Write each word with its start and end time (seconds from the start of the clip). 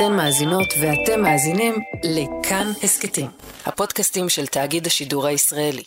אתן 0.00 0.16
מאזינות 0.16 0.68
ואתם 0.80 1.22
מאזינים 1.22 1.74
לכאן 2.04 2.66
הסכתים, 2.82 3.26
הפודקאסטים 3.66 4.28
של 4.28 4.46
תאגיד 4.46 4.86
השידור 4.86 5.26
הישראלי. 5.26 5.82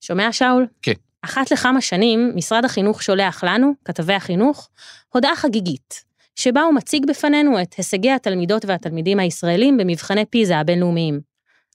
שומע, 0.00 0.32
שאול? 0.32 0.66
כן. 0.82 0.92
אחת 1.22 1.50
לכמה 1.50 1.80
שנים, 1.80 2.32
משרד 2.34 2.64
החינוך 2.64 3.02
שולח 3.02 3.44
לנו, 3.44 3.72
כתבי 3.84 4.14
החינוך, 4.14 4.68
הודעה 5.08 5.36
חגיגית, 5.36 6.04
שבה 6.36 6.62
הוא 6.62 6.74
מציג 6.74 7.06
בפנינו 7.08 7.62
את 7.62 7.74
הישגי 7.74 8.10
התלמידות 8.10 8.64
והתלמידים 8.64 9.20
הישראלים 9.20 9.76
במבחני 9.76 10.24
פיזה 10.26 10.58
הבינלאומיים. 10.58 11.20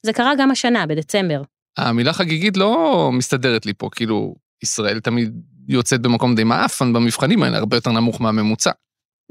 זה 0.03 0.13
קרה 0.13 0.31
גם 0.37 0.51
השנה, 0.51 0.85
בדצמבר. 0.85 1.41
המילה 1.77 2.13
חגיגית 2.13 2.57
לא 2.57 3.09
מסתדרת 3.13 3.65
לי 3.65 3.73
פה, 3.77 3.89
כאילו, 3.91 4.35
ישראל 4.63 4.99
תמיד 4.99 5.41
יוצאת 5.67 6.01
במקום 6.01 6.35
די 6.35 6.43
מעפן 6.43 6.93
במבחנים 6.93 7.43
האלה, 7.43 7.57
הרבה 7.57 7.77
יותר 7.77 7.91
נמוך 7.91 8.21
מהממוצע. 8.21 8.71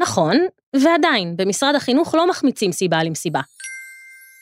נכון, 0.00 0.36
ועדיין, 0.76 1.36
במשרד 1.36 1.74
החינוך 1.74 2.14
לא 2.14 2.28
מחמיצים 2.28 2.72
סיבה 2.72 3.02
למסיבה. 3.02 3.40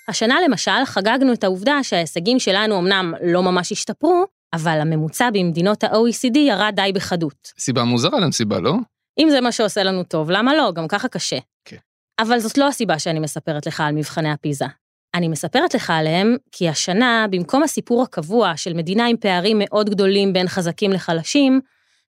השנה 0.08 0.36
למשל 0.48 0.84
חגגנו 0.84 1.32
את 1.32 1.44
העובדה 1.44 1.82
שההישגים 1.82 2.38
שלנו 2.38 2.78
אמנם 2.78 3.14
לא 3.22 3.42
ממש 3.42 3.72
השתפרו, 3.72 4.24
אבל 4.52 4.78
הממוצע 4.80 5.30
במדינות 5.30 5.84
ה-OECD 5.84 6.38
ירד 6.38 6.72
די 6.76 6.90
בחדות. 6.94 7.52
סיבה 7.58 7.84
מוזרה 7.84 8.20
למסיבה, 8.20 8.60
לא? 8.60 8.74
אם 9.18 9.28
זה 9.30 9.40
מה 9.40 9.52
שעושה 9.52 9.82
לנו 9.82 10.04
טוב, 10.04 10.30
למה 10.30 10.54
לא? 10.54 10.72
גם 10.72 10.88
ככה 10.88 11.08
קשה. 11.08 11.38
כן. 11.64 11.76
אבל 12.18 12.38
זאת 12.38 12.58
לא 12.58 12.68
הסיבה 12.68 12.98
שאני 12.98 13.20
מספרת 13.20 13.66
לך 13.66 13.80
על 13.80 13.94
מבחני 13.94 14.30
הפיזה. 14.30 14.66
אני 15.14 15.28
מספרת 15.28 15.74
לך 15.74 15.90
עליהם 15.90 16.36
כי 16.52 16.68
השנה, 16.68 17.26
במקום 17.30 17.62
הסיפור 17.62 18.02
הקבוע 18.02 18.56
של 18.56 18.74
מדינה 18.74 19.06
עם 19.06 19.16
פערים 19.16 19.56
מאוד 19.60 19.90
גדולים 19.90 20.32
בין 20.32 20.48
חזקים 20.48 20.92
לחלשים, 20.92 21.60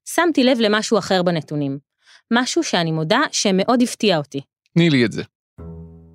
שמתי 0.05 0.45
לב 0.45 0.59
למשהו 0.61 0.99
אחר 0.99 1.23
בנתונים. 1.23 1.88
משהו 2.33 2.63
שאני 2.63 2.93
מודה 2.93 3.21
שמאוד 3.33 3.83
הפתיע 3.83 4.19
אותי. 4.19 4.41
תני 4.75 4.91
לי 4.91 5.05
את 5.05 5.13
זה. 5.13 5.23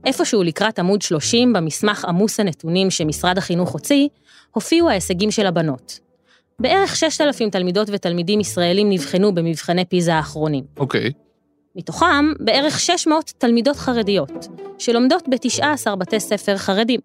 איפשהו 0.05 0.44
לקראת 0.44 0.80
עמוד 0.80 1.02
30 1.02 1.53
במסמך 1.53 2.06
עמוס 2.06 2.39
הנתונים 2.39 2.92
שמשרד 2.92 3.38
החינוך 3.38 3.72
הוציא, 3.72 4.08
הופיעו 4.52 4.89
ההישגים 4.89 5.31
של 5.31 5.45
הבנות. 5.45 6.00
בערך 6.59 6.95
6,000 6.95 7.50
תלמידות 7.50 7.88
ותלמידים 7.91 8.39
ישראלים 8.39 8.89
נבחנו 8.89 9.36
במבחני 9.36 9.86
פיזה 9.86 10.16
האחרונים. 10.16 10.64
אוקיי. 10.78 11.11
מתוכם 11.75 12.34
בערך 12.39 12.80
600 12.80 13.34
תלמידות 13.38 13.75
חרדיות, 13.75 14.47
שלומדות 14.78 15.23
ב-19 15.30 15.95
בתי 15.95 16.19
ספר 16.19 16.58
חרדים. 16.58 17.00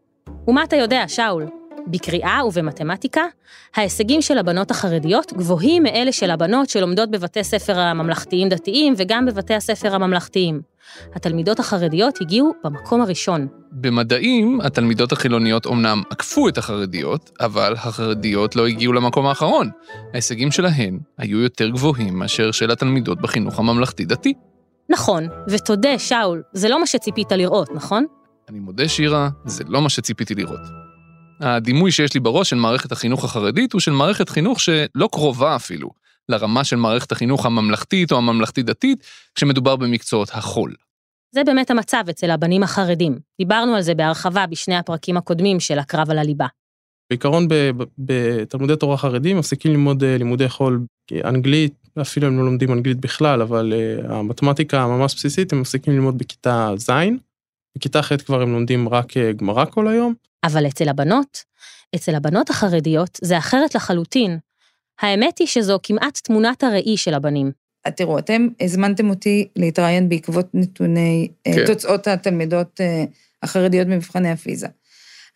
ומה 0.49 0.65
אתה 0.65 0.77
יודע, 0.77 1.05
שאול? 1.09 1.58
בקריאה 1.89 2.47
ובמתמטיקה, 2.47 3.23
ההישגים 3.77 4.23
של 4.23 4.39
הבנות 4.39 4.71
החרדיות 4.71 5.33
גבוהים 5.33 5.83
מאלה 5.83 6.13
של 6.13 6.31
הבנות 6.31 6.69
שלומדות 6.69 7.11
בבתי 7.11 7.45
ספר 7.45 7.79
הממלכתיים-דתיים 7.81 8.95
וגם 8.97 9.27
בבתי 9.27 9.55
הספר 9.55 9.95
הממלכתיים. 9.95 10.61
התלמידות 11.15 11.61
החרדיות 11.61 12.21
הגיעו 12.21 12.53
במקום 12.65 13.01
הראשון. 13.01 13.47
במדעים, 13.73 14.61
התלמידות 14.61 15.13
החילוניות 15.13 15.67
אומנם 15.67 16.03
עקפו 16.11 16.49
את 16.49 16.59
החרדיות, 16.59 17.31
אבל 17.41 17.73
החרדיות 17.73 18.57
לא 18.57 18.67
הגיעו 18.67 18.93
למקום 18.93 19.27
האחרון. 19.27 19.71
ההישגים 20.13 20.51
שלהן 20.51 20.99
היו 21.19 21.39
יותר 21.39 21.69
גבוהים 21.69 22.19
מאשר 22.19 22.51
של 22.51 22.71
התלמידות 22.71 23.21
בחינוך 23.21 23.59
הממלכתי-דתי. 23.59 24.35
נכון, 24.91 25.29
ותודה, 25.49 25.99
שאול, 25.99 26.43
זה 26.53 26.69
לא 26.69 26.81
מה 26.81 26.87
שציפית 26.87 27.33
לראות, 27.33 27.71
נכון? 27.75 28.07
אני 28.49 28.59
מודה, 28.59 28.89
שירה, 28.89 29.29
זה 29.45 29.65
לא 29.69 29.83
מה 29.83 29.89
שציפיתי 29.89 30.35
לראות. 30.35 30.88
הדימוי 31.41 31.93
שיש 31.93 32.15
לי 32.15 32.21
בראש 32.21 32.51
של 32.51 32.57
מערכת 32.57 32.93
החינוך 32.93 33.25
החרדית 33.25 33.73
הוא 33.73 33.81
של 33.81 33.93
מערכת 33.93 34.29
חינוך 34.29 34.61
שלא 34.61 35.09
קרובה 35.13 35.57
אפילו 35.57 35.91
לרמה 36.29 36.65
של 36.65 36.77
מערכת 36.77 37.13
החינוך 37.13 37.47
הממלכתית 37.47 38.13
או 38.13 38.17
הממלכתית-דתית, 38.17 39.05
כשמדובר 39.35 39.77
במקצועות 39.77 40.29
החול. 40.33 40.75
זה 41.35 41.45
באמת 41.45 41.71
המצב 41.71 42.05
אצל 42.11 42.31
הבנים 42.31 42.63
החרדים. 42.63 43.19
דיברנו 43.39 43.75
על 43.75 43.83
זה 43.83 43.95
בהרחבה 43.95 44.47
בשני 44.47 44.77
הפרקים 44.77 45.17
הקודמים 45.17 45.61
של 45.61 45.79
הקרב 45.79 46.11
על 46.11 46.19
הליבה. 46.19 46.47
בעיקרון 47.11 47.49
ב- 47.49 47.71
ב- 47.77 47.85
בתלמודי 47.99 48.77
תורה 48.77 48.97
חרדים 48.97 49.39
מפסיקים 49.39 49.71
ללמוד 49.71 50.05
אה, 50.05 50.19
לימודי 50.19 50.49
חול 50.49 50.81
אנגלית, 51.25 51.75
אפילו 52.01 52.27
הם 52.27 52.39
לא 52.39 52.45
לומדים 52.45 52.73
אנגלית 52.73 53.01
בכלל, 53.01 53.43
אבל 53.43 53.73
uh, 53.73 54.13
המתמטיקה 54.13 54.83
הממש 54.83 55.15
בסיסית 55.15 55.53
הם 55.53 55.61
מפסיקים 55.61 55.93
ללמוד 55.93 56.19
בכיתה 56.19 56.73
ז', 56.77 56.91
בכיתה 57.79 58.03
ח' 58.03 58.13
כבר 58.17 58.43
הם 58.43 58.53
לומדים 58.53 58.89
רק 58.89 59.11
uh, 59.11 59.37
גמרא 59.37 59.65
כל 59.65 59.89
היום. 59.89 60.15
אבל 60.45 60.67
אצל 60.67 60.89
הבנות, 60.89 61.45
אצל 61.95 62.15
הבנות 62.15 62.51
החרדיות 62.51 63.19
זה 63.23 63.39
אחרת 63.39 63.75
לחלוטין. 63.75 64.39
האמת 65.01 65.39
היא 65.39 65.47
שזו 65.47 65.79
כמעט 65.83 66.19
תמונת 66.25 66.63
הראי 66.63 66.97
של 66.97 67.15
הבנים. 67.15 67.53
תראו, 67.97 68.19
אתם 68.19 68.49
הזמנתם 68.61 69.11
אותי 69.11 69.49
להתראיין 69.57 70.09
בעקבות 70.09 70.47
נתוני 70.55 71.29
כן. 71.45 71.53
כן. 71.53 71.67
תוצאות 71.67 72.07
התלמידות 72.07 72.81
אה, 72.81 73.05
החרדיות 73.43 73.89
במבחני 73.89 74.31
הפיזה. 74.31 74.67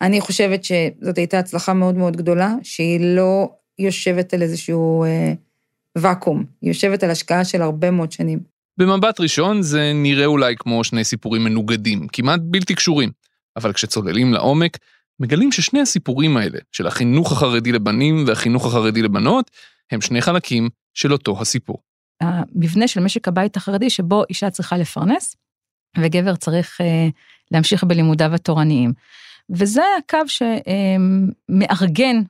אני 0.01 0.21
חושבת 0.21 0.63
שזאת 0.63 1.17
הייתה 1.17 1.39
הצלחה 1.39 1.73
מאוד 1.73 1.95
מאוד 1.95 2.17
גדולה, 2.17 2.55
שהיא 2.63 3.15
לא 3.15 3.49
יושבת 3.79 4.33
על 4.33 4.41
איזשהו 4.41 5.03
אה, 5.03 5.33
ואקום, 5.97 6.43
היא 6.61 6.69
יושבת 6.69 7.03
על 7.03 7.09
השקעה 7.09 7.45
של 7.45 7.61
הרבה 7.61 7.91
מאוד 7.91 8.11
שנים. 8.11 8.52
במבט 8.77 9.19
ראשון 9.19 9.61
זה 9.61 9.91
נראה 9.95 10.25
אולי 10.25 10.55
כמו 10.57 10.83
שני 10.83 11.03
סיפורים 11.03 11.43
מנוגדים, 11.43 12.07
כמעט 12.07 12.39
בלתי 12.43 12.75
קשורים, 12.75 13.11
אבל 13.55 13.73
כשצוללים 13.73 14.33
לעומק, 14.33 14.77
מגלים 15.19 15.51
ששני 15.51 15.81
הסיפורים 15.81 16.37
האלה, 16.37 16.59
של 16.71 16.87
החינוך 16.87 17.31
החרדי 17.31 17.71
לבנים 17.71 18.23
והחינוך 18.27 18.65
החרדי 18.65 19.01
לבנות, 19.01 19.51
הם 19.91 20.01
שני 20.01 20.21
חלקים 20.21 20.69
של 20.93 21.13
אותו 21.13 21.41
הסיפור. 21.41 21.77
המבנה 22.21 22.87
של 22.87 22.99
משק 22.99 23.27
הבית 23.27 23.57
החרדי 23.57 23.89
שבו 23.89 24.23
אישה 24.29 24.49
צריכה 24.49 24.77
לפרנס, 24.77 25.35
וגבר 25.97 26.35
צריך 26.35 26.81
אה, 26.81 27.07
להמשיך 27.51 27.83
בלימודיו 27.83 28.33
התורניים. 28.33 28.93
וזה 29.49 29.81
הקו 29.99 30.17
שמארגן 31.49 32.21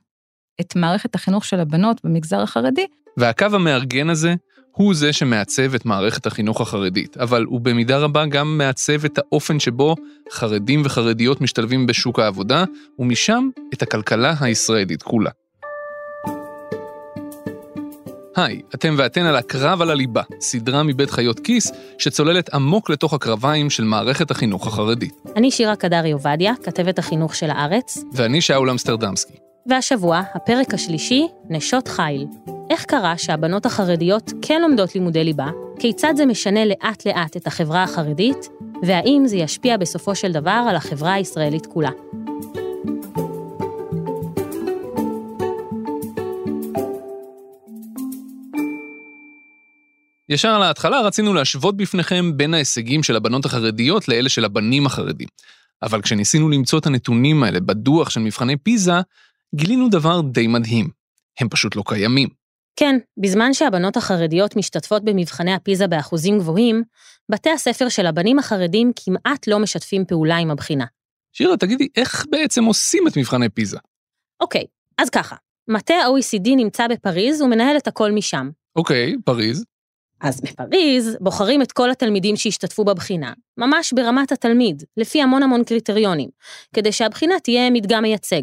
את 0.60 0.76
מערכת 0.76 1.14
החינוך 1.14 1.44
של 1.44 1.60
הבנות 1.60 2.00
במגזר 2.04 2.40
החרדי. 2.42 2.86
והקו 3.16 3.46
המארגן 3.52 4.10
הזה 4.10 4.34
הוא 4.76 4.94
זה 4.94 5.12
שמעצב 5.12 5.74
את 5.74 5.86
מערכת 5.86 6.26
החינוך 6.26 6.60
החרדית, 6.60 7.16
אבל 7.16 7.44
הוא 7.44 7.60
במידה 7.60 7.98
רבה 7.98 8.26
גם 8.26 8.58
מעצב 8.58 9.04
את 9.04 9.18
האופן 9.18 9.60
שבו 9.60 9.94
חרדים 10.32 10.82
וחרדיות 10.84 11.40
משתלבים 11.40 11.86
בשוק 11.86 12.18
העבודה, 12.18 12.64
ומשם 12.98 13.48
את 13.74 13.82
הכלכלה 13.82 14.34
הישראלית 14.40 15.02
כולה. 15.02 15.30
היי, 18.36 18.60
אתם 18.74 18.94
ואתן 18.98 19.26
על 19.26 19.36
הקרב 19.36 19.82
על 19.82 19.90
הליבה, 19.90 20.22
סדרה 20.40 20.82
מבית 20.82 21.10
חיות 21.10 21.40
כיס, 21.40 21.72
שצוללת 21.98 22.54
עמוק 22.54 22.90
לתוך 22.90 23.14
הקרביים 23.14 23.70
של 23.70 23.84
מערכת 23.84 24.30
החינוך 24.30 24.66
החרדית. 24.66 25.14
אני 25.36 25.50
שירה 25.50 25.76
קדרי 25.76 26.12
עובדיה, 26.12 26.52
כתבת 26.62 26.98
החינוך 26.98 27.34
של 27.34 27.50
הארץ, 27.50 27.98
ואני 28.12 28.40
שאול 28.40 28.70
אמסטרדמסקי. 28.70 29.34
והשבוע, 29.66 30.22
הפרק 30.34 30.74
השלישי, 30.74 31.26
נשות 31.50 31.88
חיל. 31.88 32.26
איך 32.74 32.84
קרה 32.84 33.18
שהבנות 33.18 33.66
החרדיות 33.66 34.32
כן 34.42 34.62
לומדות 34.62 34.94
לימודי 34.94 35.24
ליבה, 35.24 35.50
כיצד 35.78 36.14
זה 36.16 36.26
משנה 36.26 36.64
לאט-לאט 36.64 37.36
את 37.36 37.46
החברה 37.46 37.82
החרדית, 37.82 38.48
והאם 38.82 39.22
זה 39.26 39.36
ישפיע 39.36 39.76
בסופו 39.76 40.14
של 40.14 40.32
דבר 40.32 40.64
על 40.68 40.76
החברה 40.76 41.12
הישראלית 41.12 41.66
כולה. 41.66 41.90
ישר 50.28 50.48
על 50.48 50.62
ההתחלה 50.62 51.00
רצינו 51.00 51.34
להשוות 51.34 51.76
בפניכם 51.76 52.36
בין 52.36 52.54
ההישגים 52.54 53.02
של 53.02 53.16
הבנות 53.16 53.44
החרדיות 53.44 54.08
לאלה 54.08 54.28
של 54.28 54.44
הבנים 54.44 54.86
החרדים. 54.86 55.28
אבל 55.82 56.02
כשניסינו 56.02 56.48
למצוא 56.48 56.78
את 56.78 56.86
הנתונים 56.86 57.42
האלה 57.42 57.60
בדוח 57.60 58.10
של 58.10 58.20
מבחני 58.20 58.56
פיזה, 58.56 59.00
גילינו 59.54 59.88
דבר 59.88 60.20
די 60.20 60.46
מדהים. 60.46 60.88
הם 61.40 61.48
פשוט 61.48 61.76
לא 61.76 61.82
קיימים. 61.86 62.43
כן, 62.76 62.96
בזמן 63.16 63.52
שהבנות 63.52 63.96
החרדיות 63.96 64.56
משתתפות 64.56 65.04
במבחני 65.04 65.52
הפיזה 65.52 65.86
באחוזים 65.86 66.38
גבוהים, 66.38 66.82
בתי 67.28 67.50
הספר 67.50 67.88
של 67.88 68.06
הבנים 68.06 68.38
החרדים 68.38 68.92
כמעט 69.04 69.46
לא 69.46 69.58
משתפים 69.58 70.04
פעולה 70.04 70.36
עם 70.36 70.50
הבחינה. 70.50 70.84
שירה, 71.32 71.56
תגידי, 71.56 71.88
איך 71.96 72.24
בעצם 72.30 72.64
עושים 72.64 73.08
את 73.08 73.16
מבחני 73.16 73.48
פיזה? 73.48 73.78
אוקיי, 74.40 74.64
אז 74.98 75.10
ככה, 75.10 75.36
מטה 75.68 75.94
ה-OECD 75.94 76.56
נמצא 76.56 76.86
בפריז 76.86 77.42
ומנהל 77.42 77.76
את 77.76 77.86
הכל 77.88 78.12
משם. 78.12 78.50
אוקיי, 78.76 79.14
פריז. 79.24 79.64
אז 80.20 80.40
בפריז 80.40 81.16
בוחרים 81.20 81.62
את 81.62 81.72
כל 81.72 81.90
התלמידים 81.90 82.36
שהשתתפו 82.36 82.84
בבחינה, 82.84 83.32
ממש 83.58 83.92
ברמת 83.92 84.32
התלמיד, 84.32 84.82
לפי 84.96 85.22
המון 85.22 85.42
המון 85.42 85.64
קריטריונים, 85.64 86.28
כדי 86.74 86.92
שהבחינה 86.92 87.34
תהיה 87.40 87.70
מדגם 87.70 88.02
מייצג. 88.02 88.42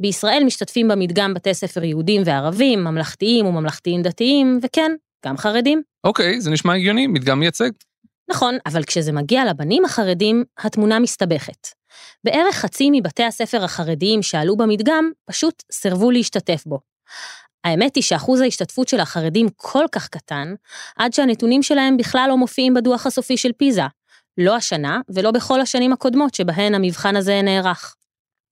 בישראל 0.00 0.42
משתתפים 0.44 0.88
במדגם 0.88 1.34
בתי 1.34 1.54
ספר 1.54 1.84
יהודים 1.84 2.22
וערבים, 2.24 2.84
ממלכתיים 2.84 3.46
וממלכתיים 3.46 4.02
דתיים, 4.02 4.58
וכן, 4.62 4.92
גם 5.26 5.36
חרדים. 5.36 5.82
אוקיי, 6.04 6.40
זה 6.40 6.50
נשמע 6.50 6.74
הגיוני, 6.74 7.06
מדגם 7.06 7.40
מייצג. 7.40 7.70
נכון, 8.30 8.58
אבל 8.66 8.84
כשזה 8.84 9.12
מגיע 9.12 9.44
לבנים 9.44 9.84
החרדים, 9.84 10.44
התמונה 10.58 10.98
מסתבכת. 10.98 11.68
בערך 12.24 12.56
חצי 12.56 12.90
מבתי 12.92 13.24
הספר 13.24 13.64
החרדיים 13.64 14.22
שעלו 14.22 14.56
במדגם 14.56 15.10
פשוט 15.24 15.62
סירבו 15.72 16.10
להשתתף 16.10 16.62
בו. 16.66 16.78
האמת 17.64 17.96
היא 17.96 18.02
שאחוז 18.04 18.40
ההשתתפות 18.40 18.88
של 18.88 19.00
החרדים 19.00 19.48
כל 19.56 19.84
כך 19.92 20.08
קטן, 20.08 20.54
עד 20.96 21.12
שהנתונים 21.12 21.62
שלהם 21.62 21.96
בכלל 21.96 22.26
לא 22.28 22.36
מופיעים 22.36 22.74
בדוח 22.74 23.06
הסופי 23.06 23.36
של 23.36 23.52
פיזה. 23.52 23.82
לא 24.38 24.56
השנה 24.56 25.00
ולא 25.08 25.30
בכל 25.30 25.60
השנים 25.60 25.92
הקודמות 25.92 26.34
שבהן 26.34 26.74
המבחן 26.74 27.16
הזה 27.16 27.40
נערך. 27.42 27.95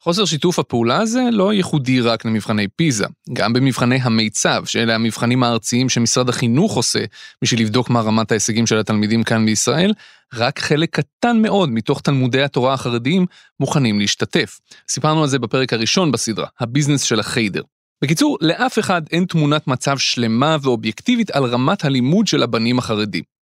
חוסר 0.04 0.24
שיתוף 0.24 0.58
הפעולה 0.58 0.96
הזה 0.98 1.22
לא 1.32 1.52
ייחודי 1.52 2.00
רק 2.00 2.24
למבחני 2.24 2.68
פיזה, 2.68 3.04
גם 3.32 3.52
במבחני 3.52 3.98
המיצב, 4.02 4.64
שאלה 4.66 4.94
המבחנים 4.94 5.42
הארציים 5.42 5.88
שמשרד 5.88 6.28
החינוך 6.28 6.76
עושה 6.76 7.04
בשביל 7.42 7.60
לבדוק 7.60 7.90
מה 7.90 8.00
רמת 8.00 8.30
ההישגים 8.30 8.66
של 8.66 8.78
התלמידים 8.78 9.22
כאן 9.22 9.46
בישראל, 9.46 9.92
רק 10.34 10.58
חלק 10.58 11.00
קטן 11.00 11.42
מאוד 11.42 11.68
מתוך 11.68 12.00
תלמודי 12.00 12.42
התורה 12.42 12.74
החרדיים 12.74 13.26
מוכנים 13.60 14.00
להשתתף. 14.00 14.60
סיפרנו 14.88 15.22
על 15.22 15.28
זה 15.28 15.38
בפרק 15.38 15.72
הראשון 15.72 16.12
בסדרה, 16.12 16.46
הביזנס 16.60 17.02
של 17.02 17.20
החיידר. 17.20 17.62
בקיצור, 18.02 18.38
לאף 18.40 18.78
אחד 18.78 19.02
אין 19.12 19.24
תמונת 19.24 19.66
מצב 19.66 19.98
שלמה 19.98 20.56
ואובייקטיבית 20.62 21.30
על 21.30 21.44
רמת 21.44 21.84
הלימוד 21.84 22.26
של 22.26 22.42
הבנים 22.42 22.78
החרדים. 22.78 23.33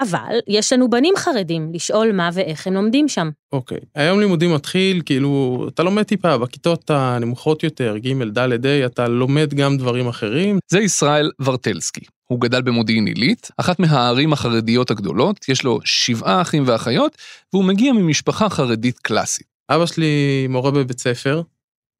אבל 0.00 0.38
יש 0.48 0.72
לנו 0.72 0.90
בנים 0.90 1.14
חרדים 1.16 1.70
לשאול 1.74 2.12
מה 2.12 2.30
ואיך 2.32 2.66
הם 2.66 2.74
לומדים 2.74 3.08
שם. 3.08 3.30
אוקיי, 3.52 3.78
היום 3.94 4.20
לימודים 4.20 4.54
מתחיל, 4.54 5.02
כאילו, 5.06 5.64
אתה 5.68 5.82
לומד 5.82 6.02
טיפה, 6.02 6.38
בכיתות 6.38 6.90
הנמוכות 6.90 7.62
יותר, 7.62 7.96
ג', 7.96 8.38
ד', 8.38 8.66
ה', 8.66 8.86
אתה 8.86 9.08
לומד 9.08 9.54
גם 9.54 9.76
דברים 9.76 10.08
אחרים. 10.08 10.58
זה 10.68 10.78
ישראל 10.78 11.30
ורטלסקי. 11.40 12.04
הוא 12.28 12.40
גדל 12.40 12.62
במודיעין 12.62 13.06
עילית, 13.06 13.50
אחת 13.56 13.78
מהערים 13.78 14.32
החרדיות 14.32 14.90
הגדולות, 14.90 15.48
יש 15.48 15.64
לו 15.64 15.78
שבעה 15.84 16.42
אחים 16.42 16.64
ואחיות, 16.66 17.16
והוא 17.52 17.64
מגיע 17.64 17.92
ממשפחה 17.92 18.48
חרדית 18.48 18.98
קלאסית. 18.98 19.46
אבא 19.70 19.86
שלי 19.86 20.46
מורה 20.48 20.70
בבית 20.70 20.98
ספר, 20.98 21.42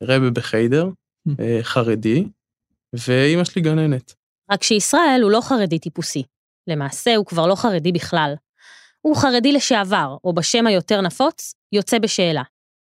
רבה 0.03 0.31
בחיידר, 0.31 0.89
אה, 1.41 1.59
חרדי, 1.63 2.25
ואימא 2.93 3.45
שלי 3.45 3.63
גננת. 3.63 4.15
רק 4.51 4.63
שישראל 4.63 5.21
הוא 5.23 5.31
לא 5.31 5.41
חרדי 5.41 5.79
טיפוסי. 5.79 6.23
למעשה 6.69 7.17
הוא 7.17 7.27
כבר 7.27 7.47
לא 7.47 7.55
חרדי 7.55 7.93
בכלל. 7.93 8.35
הוא 9.01 9.17
חרדי 9.17 9.53
לשעבר, 9.53 10.17
או 10.25 10.33
בשם 10.33 10.67
היותר 10.67 11.01
נפוץ, 11.01 11.55
יוצא 11.73 11.99
בשאלה. 11.99 12.43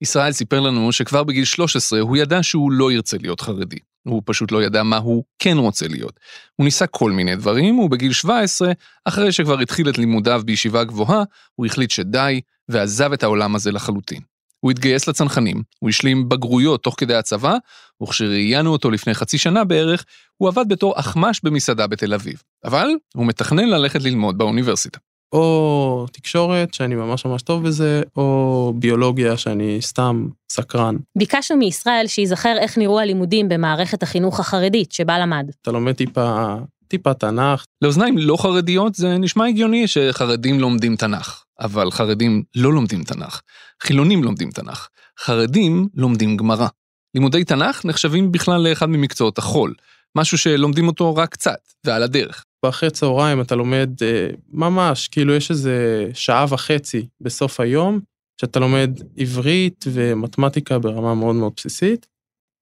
ישראל 0.02 0.32
סיפר 0.32 0.60
לנו 0.60 0.92
שכבר 0.92 1.24
בגיל 1.24 1.44
13 1.44 2.00
הוא 2.00 2.16
ידע 2.16 2.42
שהוא 2.42 2.72
לא 2.72 2.92
ירצה 2.92 3.16
להיות 3.20 3.40
חרדי. 3.40 3.78
הוא 4.08 4.22
פשוט 4.24 4.52
לא 4.52 4.62
ידע 4.62 4.82
מה 4.82 4.96
הוא 4.96 5.24
כן 5.38 5.56
רוצה 5.58 5.88
להיות. 5.88 6.20
הוא 6.56 6.64
ניסה 6.64 6.86
כל 6.86 7.10
מיני 7.10 7.36
דברים, 7.36 7.78
ובגיל 7.78 8.12
17, 8.12 8.72
אחרי 9.04 9.32
שכבר 9.32 9.58
התחיל 9.58 9.88
את 9.88 9.98
לימודיו 9.98 10.42
בישיבה 10.44 10.84
גבוהה, 10.84 11.22
הוא 11.54 11.66
החליט 11.66 11.90
שדי, 11.90 12.40
ועזב 12.68 13.12
את 13.12 13.22
העולם 13.22 13.54
הזה 13.54 13.72
לחלוטין. 13.72 14.20
הוא 14.64 14.70
התגייס 14.70 15.08
לצנחנים, 15.08 15.62
הוא 15.78 15.90
השלים 15.90 16.28
בגרויות 16.28 16.82
תוך 16.82 16.94
כדי 16.98 17.14
הצבא, 17.14 17.54
וכשראיינו 18.02 18.72
אותו 18.72 18.90
לפני 18.90 19.14
חצי 19.14 19.38
שנה 19.38 19.64
בערך, 19.64 20.04
הוא 20.36 20.48
עבד 20.48 20.64
בתור 20.68 21.00
אחמ"ש 21.00 21.40
במסעדה 21.42 21.86
בתל 21.86 22.14
אביב. 22.14 22.42
אבל 22.64 22.88
הוא 23.14 23.26
מתכנן 23.26 23.68
ללכת 23.68 24.02
ללמוד 24.02 24.38
באוניברסיטה. 24.38 24.98
או 25.32 26.06
תקשורת, 26.12 26.74
שאני 26.74 26.94
ממש 26.94 27.24
ממש 27.24 27.42
טוב 27.42 27.68
בזה, 27.68 28.02
או 28.16 28.72
ביולוגיה, 28.76 29.36
שאני 29.36 29.78
סתם 29.80 30.28
סקרן. 30.50 30.96
ביקשנו 31.18 31.56
מישראל 31.56 32.06
שייזכר 32.06 32.54
איך 32.58 32.78
נראו 32.78 33.00
הלימודים 33.00 33.48
במערכת 33.48 34.02
החינוך 34.02 34.40
החרדית 34.40 34.92
שבה 34.92 35.18
למד. 35.18 35.50
אתה 35.62 35.72
לומד 35.72 35.92
טיפה, 35.92 36.54
טיפה 36.92 37.14
תנ"ך. 37.14 37.64
לאוזניים 37.82 38.18
לא 38.18 38.36
חרדיות 38.36 38.94
זה 38.94 39.18
נשמע 39.18 39.46
הגיוני 39.46 39.88
שחרדים 39.88 40.60
לומדים 40.60 40.96
תנ"ך, 40.96 41.44
אבל 41.60 41.90
חרדים 41.90 42.42
לא 42.56 42.72
לומדים 42.72 43.04
תנ"ך. 43.04 43.40
חילונים 43.82 44.24
לומדים 44.24 44.50
תנ"ך. 44.50 44.88
חרדים 45.20 45.88
לומדים 45.94 46.36
גמרא. 46.36 46.68
לימודי 47.14 47.44
תנ"ך 47.44 47.84
נחשבים 47.84 48.32
בכלל 48.32 48.68
לאחד 48.68 48.86
ממקצועות 48.86 49.38
החול, 49.38 49.74
משהו 50.16 50.38
שלומדים 50.38 50.88
אותו 50.88 51.16
רק 51.16 51.28
קצת, 51.28 51.58
ועל 51.84 52.02
הדרך. 52.02 52.44
ואחרי 52.64 52.90
צהריים 52.90 53.40
אתה 53.40 53.54
לומד 53.54 53.90
אה, 54.02 54.28
ממש, 54.52 55.08
כאילו 55.08 55.34
יש 55.34 55.50
איזה 55.50 56.06
שעה 56.14 56.46
וחצי 56.48 57.06
בסוף 57.20 57.60
היום, 57.60 58.00
שאתה 58.40 58.60
לומד 58.60 58.90
עברית 59.16 59.84
ומתמטיקה 59.88 60.78
ברמה 60.78 61.14
מאוד 61.14 61.36
מאוד 61.36 61.52
בסיסית. 61.56 62.06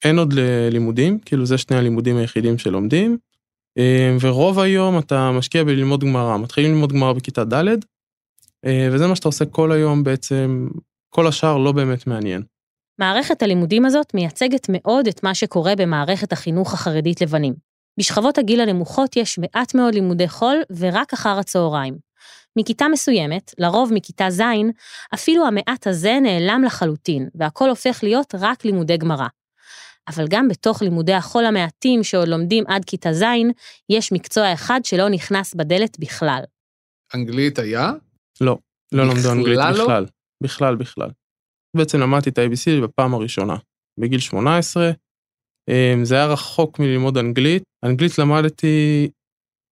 אין 0.04 0.18
עוד 0.18 0.34
לימודים, 0.70 1.18
כאילו 1.18 1.46
זה 1.46 1.58
שני 1.58 1.76
הלימודים 1.76 2.16
היחידים 2.16 2.58
שלומדים. 2.58 3.18
אה, 3.78 4.16
ורוב 4.20 4.58
היום 4.58 4.98
אתה 4.98 5.30
משקיע 5.30 5.64
בללמוד 5.64 6.04
גמרא, 6.04 6.36
מתחילים 6.36 6.72
ללמוד 6.72 6.92
גמרא 6.92 7.12
בכיתה 7.12 7.44
ד', 7.44 7.68
אה, 8.66 8.88
וזה 8.92 9.06
מה 9.06 9.16
שאתה 9.16 9.28
עושה 9.28 9.44
כל 9.44 9.72
היום 9.72 10.04
בעצם, 10.04 10.68
כל 11.10 11.26
השאר 11.26 11.58
לא 11.58 11.72
באמת 11.72 12.06
מעניין. 12.06 12.42
מערכת 12.98 13.42
הלימודים 13.42 13.84
הזאת 13.84 14.14
מייצגת 14.14 14.66
מאוד 14.68 15.08
את 15.08 15.22
מה 15.22 15.34
שקורה 15.34 15.76
במערכת 15.76 16.32
החינוך 16.32 16.74
החרדית 16.74 17.20
לבנים. 17.20 17.54
בשכבות 17.98 18.38
הגיל 18.38 18.60
הנמוכות 18.60 19.16
יש 19.16 19.38
מעט 19.38 19.74
מאוד 19.74 19.94
לימודי 19.94 20.28
חול 20.28 20.56
ורק 20.78 21.12
אחר 21.12 21.38
הצהריים. 21.38 21.96
מכיתה 22.58 22.88
מסוימת, 22.88 23.54
לרוב 23.58 23.92
מכיתה 23.94 24.30
ז', 24.30 24.42
אפילו 25.14 25.46
המעט 25.46 25.86
הזה 25.86 26.18
נעלם 26.22 26.62
לחלוטין, 26.66 27.28
והכל 27.34 27.68
הופך 27.68 28.00
להיות 28.02 28.34
רק 28.40 28.64
לימודי 28.64 28.96
גמרא. 28.96 29.26
אבל 30.08 30.24
גם 30.30 30.48
בתוך 30.48 30.82
לימודי 30.82 31.12
החול 31.12 31.44
המעטים 31.44 32.04
שעוד 32.04 32.28
לומדים 32.28 32.64
עד 32.68 32.84
כיתה 32.84 33.12
ז', 33.12 33.24
יש 33.88 34.12
מקצוע 34.12 34.52
אחד 34.52 34.80
שלא 34.84 35.08
נכנס 35.08 35.54
בדלת 35.54 35.98
בכלל. 35.98 36.42
אנגלית 37.14 37.58
היה? 37.58 37.92
לא, 38.40 38.58
לא 38.92 39.06
למדו 39.06 39.32
אנגלית 39.32 39.58
לא? 39.58 39.82
בכלל. 39.84 40.06
בכלל, 40.42 40.76
בכלל. 40.76 41.10
בעצם 41.76 42.00
למדתי 42.00 42.30
את 42.30 42.38
ה-ABC 42.38 42.84
בפעם 42.84 43.14
הראשונה, 43.14 43.56
בגיל 44.00 44.20
18. 44.20 44.90
אמ, 45.68 46.04
זה 46.04 46.14
היה 46.14 46.26
רחוק 46.26 46.78
מללמוד 46.78 47.18
אנגלית. 47.18 47.62
אנגלית 47.84 48.18
למדתי 48.18 49.08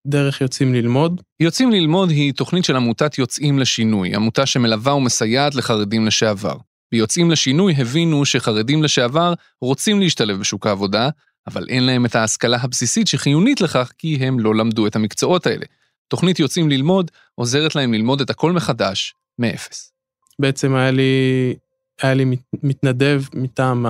דרך 0.07 0.41
יוצאים 0.41 0.75
ללמוד. 0.75 1.23
יוצאים 1.41 1.71
ללמוד 1.71 2.11
היא 2.11 2.33
תוכנית 2.35 2.65
של 2.65 2.77
עמותת 2.77 3.19
יוצאים 3.19 3.59
לשינוי, 3.59 4.15
עמותה 4.15 4.47
שמלווה 4.47 4.95
ומסייעת 4.95 5.55
לחרדים 5.55 6.07
לשעבר. 6.07 6.57
ביוצאים 6.93 7.31
לשינוי 7.31 7.75
הבינו 7.79 8.25
שחרדים 8.25 8.82
לשעבר 8.82 9.35
רוצים 9.61 10.00
להשתלב 10.00 10.38
בשוק 10.40 10.67
העבודה, 10.67 11.08
אבל 11.46 11.67
אין 11.69 11.87
להם 11.87 12.06
את 12.06 12.14
ההשכלה 12.14 12.58
הבסיסית 12.61 13.06
שחיונית 13.06 13.61
לכך 13.61 13.93
כי 13.99 14.14
הם 14.14 14.40
לא 14.40 14.55
למדו 14.55 14.87
את 14.87 14.96
המקצועות 14.96 15.46
האלה. 15.46 15.64
תוכנית 16.08 16.38
יוצאים 16.38 16.69
ללמוד 16.70 17.11
עוזרת 17.35 17.75
להם 17.75 17.94
ללמוד 17.94 18.20
את 18.20 18.31
הכל 18.31 18.52
מחדש, 18.52 19.14
מאפס. 19.38 19.93
בעצם 20.38 20.75
היה 20.75 20.90
לי, 20.90 21.55
היה 22.02 22.14
לי 22.14 22.25
מת- 22.25 22.38
מתנדב 22.62 23.23
מטעם 23.34 23.87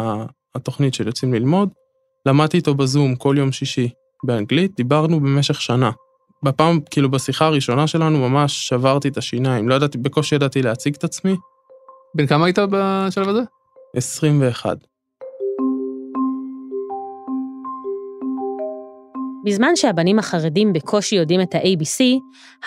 התוכנית 0.54 0.94
של 0.94 1.06
יוצאים 1.06 1.34
ללמוד. 1.34 1.68
למדתי 2.26 2.56
איתו 2.56 2.74
בזום 2.74 3.16
כל 3.16 3.34
יום 3.38 3.52
שישי 3.52 3.88
באנגלית, 4.24 4.76
דיברנו 4.76 5.20
במשך 5.20 5.60
שנה. 5.60 5.90
בפעם, 6.42 6.80
כאילו 6.90 7.10
בשיחה 7.10 7.46
הראשונה 7.46 7.86
שלנו 7.86 8.28
ממש 8.28 8.68
שברתי 8.68 9.08
את 9.08 9.16
השיניים, 9.16 9.68
לא 9.68 9.74
ידעתי, 9.74 9.98
בקושי 9.98 10.34
ידעתי 10.34 10.62
להציג 10.62 10.94
את 10.94 11.04
עצמי. 11.04 11.36
בן 12.18 12.26
כמה 12.26 12.46
היית 12.46 12.58
בשלב 12.70 13.28
הזה? 13.28 13.40
21. 13.96 14.76
בזמן 19.44 19.68
שהבנים 19.75 20.18
החרדים 20.18 20.72
בקושי 20.72 21.16
יודעים 21.16 21.40
את 21.40 21.54
ה-ABC, 21.54 22.00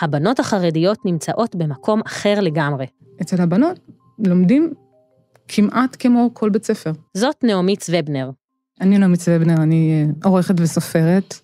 הבנות 0.00 0.40
החרדיות 0.40 0.98
נמצאות 1.04 1.56
במקום 1.56 2.00
אחר 2.06 2.40
לגמרי. 2.40 2.86
אצל 3.22 3.40
הבנות 3.40 3.78
לומדים 4.18 4.72
כמעט 5.48 5.96
כמו 5.98 6.30
כל 6.32 6.50
בית 6.50 6.64
ספר. 6.64 6.92
זאת 7.14 7.44
נעמי 7.44 7.76
צוובנר. 7.76 8.30
אני 8.80 8.98
נעמי 8.98 9.16
צוובנר, 9.16 9.62
אני 9.62 9.92
אה, 9.92 10.28
עורכת 10.30 10.54
וסופרת. 10.60 11.34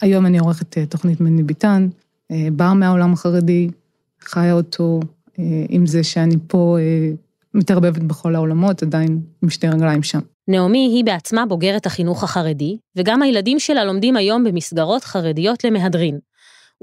היום 0.00 0.26
אני 0.26 0.38
עורכת 0.38 0.78
אה, 0.78 0.86
תוכנית 0.86 1.20
מני 1.20 1.42
ביטן, 1.42 1.88
אה, 2.30 2.48
באה 2.52 2.74
מהעולם 2.74 3.12
החרדי, 3.12 3.70
חיה 4.20 4.52
אותו, 4.52 5.00
עם 5.68 5.86
זה 5.86 6.04
שאני 6.04 6.36
פה 6.46 6.76
מתערבבת 7.56 8.02
בכל 8.02 8.34
העולמות, 8.34 8.82
עדיין 8.82 9.20
עם 9.42 9.50
שתי 9.50 9.68
רגליים 9.68 10.02
שם. 10.02 10.20
נעמי 10.48 10.90
היא 10.94 11.04
בעצמה 11.04 11.46
בוגרת 11.46 11.86
החינוך 11.86 12.24
החרדי, 12.24 12.78
וגם 12.96 13.22
הילדים 13.22 13.58
שלה 13.58 13.84
לומדים 13.84 14.16
היום 14.16 14.44
במסגרות 14.44 15.04
חרדיות 15.04 15.64
למהדרין. 15.64 16.18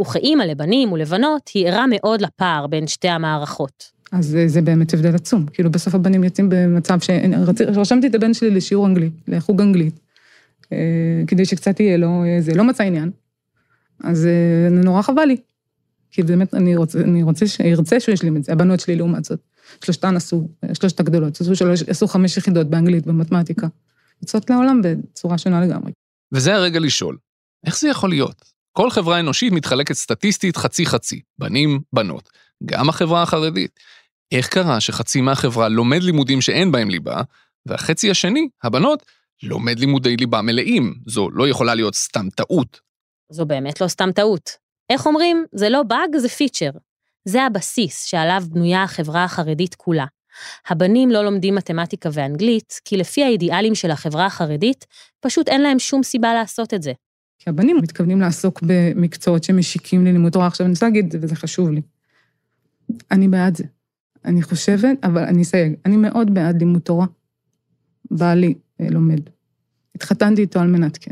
וכאימא 0.02 0.44
לבנים 0.44 0.92
ולבנות, 0.92 1.50
היא 1.54 1.68
ערה 1.68 1.86
מאוד 1.90 2.22
לפער 2.22 2.68
בין 2.68 2.88
שתי 2.88 3.08
המערכות. 3.08 3.92
אז 4.12 4.36
אה, 4.36 4.48
זה 4.48 4.62
באמת 4.62 4.94
הבדל 4.94 5.16
עצום. 5.16 5.46
כאילו, 5.54 5.72
בסוף 5.72 5.96
הבנים 5.96 6.24
יוצאים 6.24 6.50
במצב 6.50 7.00
ש... 7.00 7.10
רשמתי 7.68 8.08
את 8.08 8.16
הבן 8.16 8.34
שלי 8.34 8.50
לשיעור 8.50 8.88
אנגלית, 8.88 9.14
לחוג 9.28 9.62
אנגלית, 9.62 10.00
אה, 10.74 11.24
כדי 11.28 11.46
שקצת 11.46 11.80
יהיה 11.80 11.98
לו, 11.98 12.24
אה, 12.24 12.42
זה 12.42 12.54
לא 12.54 12.64
מצא 12.64 12.84
עניין. 12.84 13.12
אז 14.04 14.26
אה, 14.26 14.70
נורא 14.70 15.02
חבל 15.02 15.26
לי. 15.26 15.38
כי 16.12 16.24
באמת, 16.24 16.54
אני 16.54 16.76
רוצה, 16.76 17.00
אני 17.00 17.24
רוצה 17.24 17.48
ש... 17.48 17.62
ארצה 17.62 18.00
שהוא 18.00 18.14
ישלים 18.14 18.38
את 18.38 18.44
זה. 18.44 18.52
הבנות 18.52 18.80
שלי, 18.80 18.96
לעומת 18.96 19.26
זאת, 19.26 19.40
שלושתן 19.84 20.16
עשו, 20.16 20.48
שלושת 20.74 21.00
הגדולות, 21.00 21.42
עשו, 21.42 21.56
שלוש, 21.56 21.84
עשו 21.84 22.08
חמש 22.08 22.38
יחידות 22.38 22.68
באנגלית, 22.68 23.06
במתמטיקה. 23.08 23.68
יוצאות 24.22 24.50
לעולם 24.50 24.82
בצורה 24.84 25.38
שונה 25.38 25.62
לגמרי. 25.66 25.92
וזה 26.32 26.56
הרגע 26.56 26.80
לשאול, 26.80 27.18
איך 27.66 27.80
זה 27.80 27.90
יכול 27.90 28.10
להיות? 28.10 28.54
כל 28.72 28.90
חברה 28.90 29.20
אנושית 29.20 29.54
מתחלקת 29.54 29.96
סטטיסטית 29.96 30.58
חצי-חצי, 30.58 31.22
בנים, 31.38 31.82
בנות, 31.94 32.30
גם 32.66 32.90
החברה 32.90 33.24
החרדית. 33.24 33.80
איך 34.32 34.48
קרה 34.48 34.80
שחצי 34.80 35.22
מהחברה 35.22 35.70
לומד 35.70 36.04
לימודים 36.04 36.42
שאין 36.42 36.72
בהם 36.72 36.90
ליבה, 36.90 37.22
והחצי 37.66 38.12
השני, 38.12 38.48
הבנות, 38.64 39.04
לומד 39.44 39.80
לימודי 39.80 40.18
ליבה 40.18 40.42
מלאים? 40.42 40.94
זו 41.08 41.30
לא 41.30 41.48
יכולה 41.48 41.76
להיות 41.76 41.96
סתם 41.96 42.30
טעות. 42.30 42.80
זו 43.32 43.46
באמת 43.46 43.82
לא 43.82 43.88
סתם 43.88 44.12
טעות. 44.12 44.50
איך 44.90 45.06
אומרים? 45.06 45.46
זה 45.52 45.70
לא 45.70 45.84
באג, 45.84 46.18
זה 46.18 46.30
פיצ'ר. 46.30 46.70
זה 47.26 47.44
הבסיס 47.44 48.04
שעליו 48.04 48.44
בנויה 48.50 48.84
החברה 48.84 49.24
החרדית 49.24 49.76
כולה. 49.76 50.06
הבנים 50.68 51.12
לא 51.12 51.24
לומדים 51.26 51.56
מתמטיקה 51.56 52.10
ואנגלית, 52.14 52.80
כי 52.86 52.98
לפי 52.98 53.24
האידיאלים 53.24 53.76
של 53.76 53.92
החברה 53.92 54.26
החרדית, 54.26 54.86
פשוט 55.20 55.48
אין 55.48 55.62
להם 55.62 55.80
שום 55.80 56.04
סיבה 56.04 56.34
לעשות 56.34 56.74
את 56.74 56.84
זה. 56.84 56.94
כי 57.40 57.50
הבנים 57.50 57.78
מתכוונים 57.78 58.22
לעסוק 58.22 58.60
במקצועות 58.62 59.44
שמשיקים 59.44 60.06
ללימוד 60.06 60.32
תורה. 60.32 60.48
עכשיו, 60.48 60.66
אני 60.66 60.74
רוצה 60.74 60.86
להגיד, 60.86 61.16
וזה 61.22 61.36
חשוב 61.36 61.72
לי, 61.72 61.82
אני 63.12 63.28
בעד 63.28 63.58
זה. 63.58 63.64
אני 64.26 64.42
חושבת, 64.42 64.98
אבל 65.04 65.24
אני 65.24 65.42
אסייג, 65.42 65.74
אני 65.86 65.98
מאוד 65.98 66.34
בעד 66.34 66.60
לימוד 66.60 66.82
תורה. 66.82 67.06
בעלי 68.12 68.54
אה, 68.82 68.90
לומד. 68.90 69.20
התחתנתי 69.96 70.42
איתו 70.42 70.60
על 70.60 70.68
מנת 70.68 70.98
כן. 70.98 71.12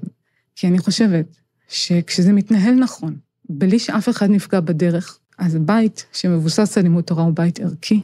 כי 0.56 0.68
אני 0.68 0.80
חושבת 0.80 1.36
שכשזה 1.68 2.34
מתנהל 2.34 2.74
נכון, 2.74 3.18
בלי 3.50 3.80
שאף 3.80 4.10
אחד 4.10 4.30
נפגע 4.30 4.60
בדרך, 4.60 5.20
אז 5.42 5.56
בית 5.56 6.06
שמבוסס 6.14 6.78
על 6.78 6.84
לימוד 6.84 7.04
תורה 7.04 7.24
הוא 7.24 7.34
בית 7.34 7.60
ערכי, 7.60 8.02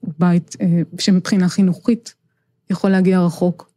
הוא 0.00 0.12
בית 0.18 0.56
אה, 0.60 0.82
שמבחינה 0.98 1.48
חינוכית 1.48 2.14
יכול 2.70 2.90
להגיע 2.90 3.20
רחוק. 3.20 3.70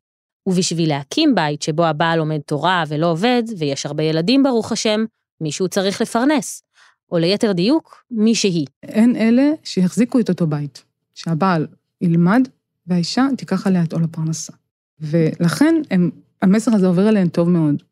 ובשביל 0.48 0.90
להקים 0.90 1.36
בית 1.36 1.62
שבו 1.62 1.86
הבעל 1.86 2.20
לומד 2.20 2.40
תורה 2.40 2.84
ולא 2.88 3.12
עובד, 3.12 3.44
ויש 3.58 3.86
הרבה 3.86 4.04
ילדים 4.04 4.44
ברוך 4.44 4.72
השם, 4.72 5.06
מישהו 5.42 5.68
צריך 5.68 6.02
לפרנס. 6.02 6.64
או 7.12 7.18
ליתר 7.18 7.52
דיוק, 7.52 8.04
מי 8.12 8.36
שהיא. 8.36 8.68
אין 8.84 9.16
אלה 9.16 9.52
שיחזיקו 9.64 10.20
את 10.20 10.30
אותו 10.30 10.48
בית, 10.48 10.84
שהבעל 11.16 11.68
ילמד 12.02 12.48
והאישה 12.88 13.28
תיקח 13.38 13.68
עליה 13.68 13.84
את 13.84 13.94
עול 13.94 14.04
הפרנסה. 14.04 14.54
ולכן 15.00 15.76
הם, 15.92 16.10
המסר 16.42 16.76
הזה 16.76 16.88
עובר 16.88 17.10
אליהן 17.10 17.28
טוב 17.28 17.50
מאוד. 17.50 17.84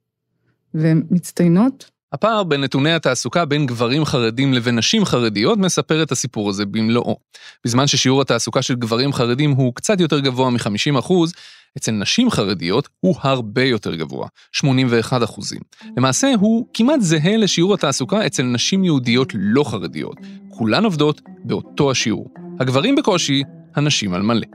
והן 0.73 1.03
מצטיינות. 1.11 1.91
הפער 2.15 2.43
בין 2.43 2.61
נתוני 2.61 2.93
התעסוקה 2.93 3.45
בין 3.45 3.65
גברים 3.65 4.05
חרדים 4.05 4.53
לבין 4.53 4.75
נשים 4.75 5.05
חרדיות 5.05 5.59
מספר 5.59 6.03
את 6.03 6.11
הסיפור 6.11 6.49
הזה 6.49 6.65
במלואו. 6.65 7.17
בזמן 7.65 7.87
ששיעור 7.87 8.21
התעסוקה 8.21 8.61
של 8.61 8.75
גברים 8.75 9.13
חרדים 9.13 9.51
הוא 9.51 9.75
קצת 9.75 9.99
יותר 9.99 10.19
גבוה 10.19 10.49
מ-50%, 10.49 11.13
אצל 11.77 11.91
נשים 11.91 12.29
חרדיות 12.29 12.89
הוא 12.99 13.15
הרבה 13.21 13.63
יותר 13.63 13.95
גבוה, 13.95 14.27
81 14.51 15.23
אחוזים. 15.23 15.59
למעשה 15.97 16.31
הוא 16.39 16.67
כמעט 16.73 17.01
זהה 17.01 17.37
לשיעור 17.37 17.73
התעסוקה 17.73 18.25
אצל 18.25 18.43
נשים 18.43 18.83
יהודיות 18.83 19.31
לא 19.35 19.63
חרדיות. 19.63 20.17
כולן 20.49 20.85
עובדות 20.85 21.21
באותו 21.43 21.91
השיעור. 21.91 22.33
הגברים 22.59 22.95
בקושי, 22.95 23.43
הנשים 23.75 24.13
על 24.13 24.21
מלא. 24.21 24.47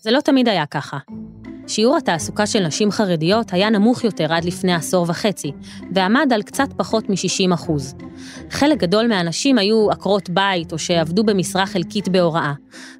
זה 0.00 0.10
לא 0.10 0.20
תמיד 0.20 0.48
היה 0.48 0.66
ככה. 0.66 0.98
שיעור 1.70 1.96
התעסוקה 1.96 2.46
של 2.46 2.66
נשים 2.66 2.90
חרדיות 2.90 3.52
היה 3.52 3.70
נמוך 3.70 4.04
יותר 4.04 4.32
עד 4.32 4.44
לפני 4.44 4.74
עשור 4.74 5.06
וחצי, 5.08 5.52
ועמד 5.94 6.32
על 6.34 6.42
קצת 6.42 6.68
פחות 6.76 7.10
מ-60 7.10 7.54
אחוז. 7.54 7.94
חלק 8.50 8.78
גדול 8.78 9.06
מהנשים 9.06 9.58
היו 9.58 9.90
עקרות 9.90 10.30
בית 10.30 10.72
או 10.72 10.78
שעבדו 10.78 11.24
במשרה 11.24 11.66
חלקית 11.66 12.08
בהוראה, 12.08 12.52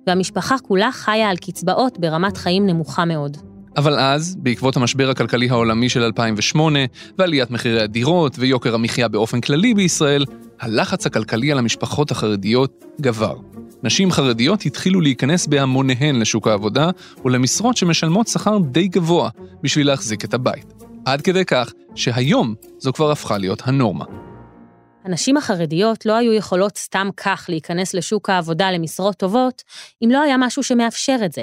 והמשפחה 0.07 0.59
כולה 0.59 0.93
חיה 0.93 1.31
על 1.31 1.37
קצבאות 1.37 1.99
ברמת 1.99 2.37
חיים 2.37 2.67
נמוכה 2.67 3.05
מאוד. 3.05 3.37
אבל 3.77 3.99
אז, 3.99 4.37
בעקבות 4.39 4.77
המשבר 4.77 5.11
הכלכלי 5.11 5.49
העולמי 5.50 5.89
של 5.89 6.03
2008, 6.03 6.79
ועליית 7.19 7.50
מחירי 7.50 7.83
הדירות 7.83 8.37
ויוקר 8.39 8.75
המחיה 8.75 9.09
באופן 9.09 9.41
כללי 9.41 9.75
בישראל, 9.75 10.25
הלחץ 10.61 11.07
הכלכלי 11.07 11.53
על 11.53 11.59
המשפחות 11.59 12.11
החרדיות 12.11 12.85
גבר. 13.00 13.37
נשים 13.82 14.10
חרדיות 14.10 14.66
התחילו 14.66 15.00
להיכנס 15.00 15.46
בהמוניהן 15.46 16.16
לשוק 16.20 16.46
העבודה 16.46 16.90
ולמשרות 17.25 17.76
שמשלמות 17.76 18.28
שכר 18.28 18.58
די 18.58 18.88
גבוה 18.88 19.30
בשביל 19.62 19.87
להחזיק 19.87 20.25
את 20.25 20.34
הבית. 20.34 20.72
עד 21.04 21.22
כדי 21.22 21.44
כך 21.44 21.72
שהיום 21.94 22.54
זו 22.78 22.92
כבר 22.92 23.10
הפכה 23.10 23.38
להיות 23.38 23.62
הנורמה. 23.64 24.04
הנשים 25.04 25.37
החרדיות 25.37 26.06
לא 26.06 26.16
היו 26.16 26.32
יכולות 26.32 26.78
סתם 26.78 27.08
כך 27.16 27.46
להיכנס 27.49 27.94
לשוק 27.94 28.30
העבודה 28.30 28.70
למשרות 28.70 29.16
טובות, 29.16 29.62
אם 30.04 30.10
לא 30.10 30.22
היה 30.22 30.37
משהו 30.37 30.62
שמאפשר 30.62 31.16
את 31.25 31.32
זה. 31.32 31.42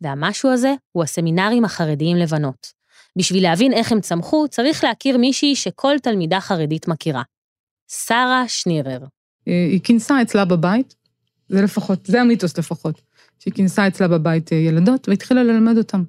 והמשהו 0.00 0.50
הזה 0.50 0.74
הוא 0.92 1.02
הסמינרים 1.02 1.64
החרדיים 1.64 2.16
לבנות. 2.16 2.66
בשביל 3.18 3.42
להבין 3.42 3.72
איך 3.72 3.92
הם 3.92 4.00
צמחו, 4.00 4.48
צריך 4.48 4.84
להכיר 4.84 5.18
מישהי 5.18 5.56
שכל 5.56 5.98
תלמידה 6.02 6.40
חרדית 6.40 6.88
מכירה. 6.88 7.22
שרה 8.06 8.44
שנירר. 8.48 9.00
אה, 9.48 9.66
היא 9.70 9.80
כינסה 9.80 10.22
אצלה 10.22 10.44
בבית 10.44 10.94
זה 11.50 11.62
לפחות, 11.62 12.06
זה 12.06 12.20
המיתוס 12.20 12.58
לפחות, 12.58 13.00
שהיא 13.38 13.54
כינסה 13.54 13.86
אצלה 13.86 14.08
בבית 14.08 14.52
אה, 14.52 14.58
ילדות 14.58 15.08
והתחילה 15.08 15.42
ללמד 15.42 15.78
אותם. 15.78 16.02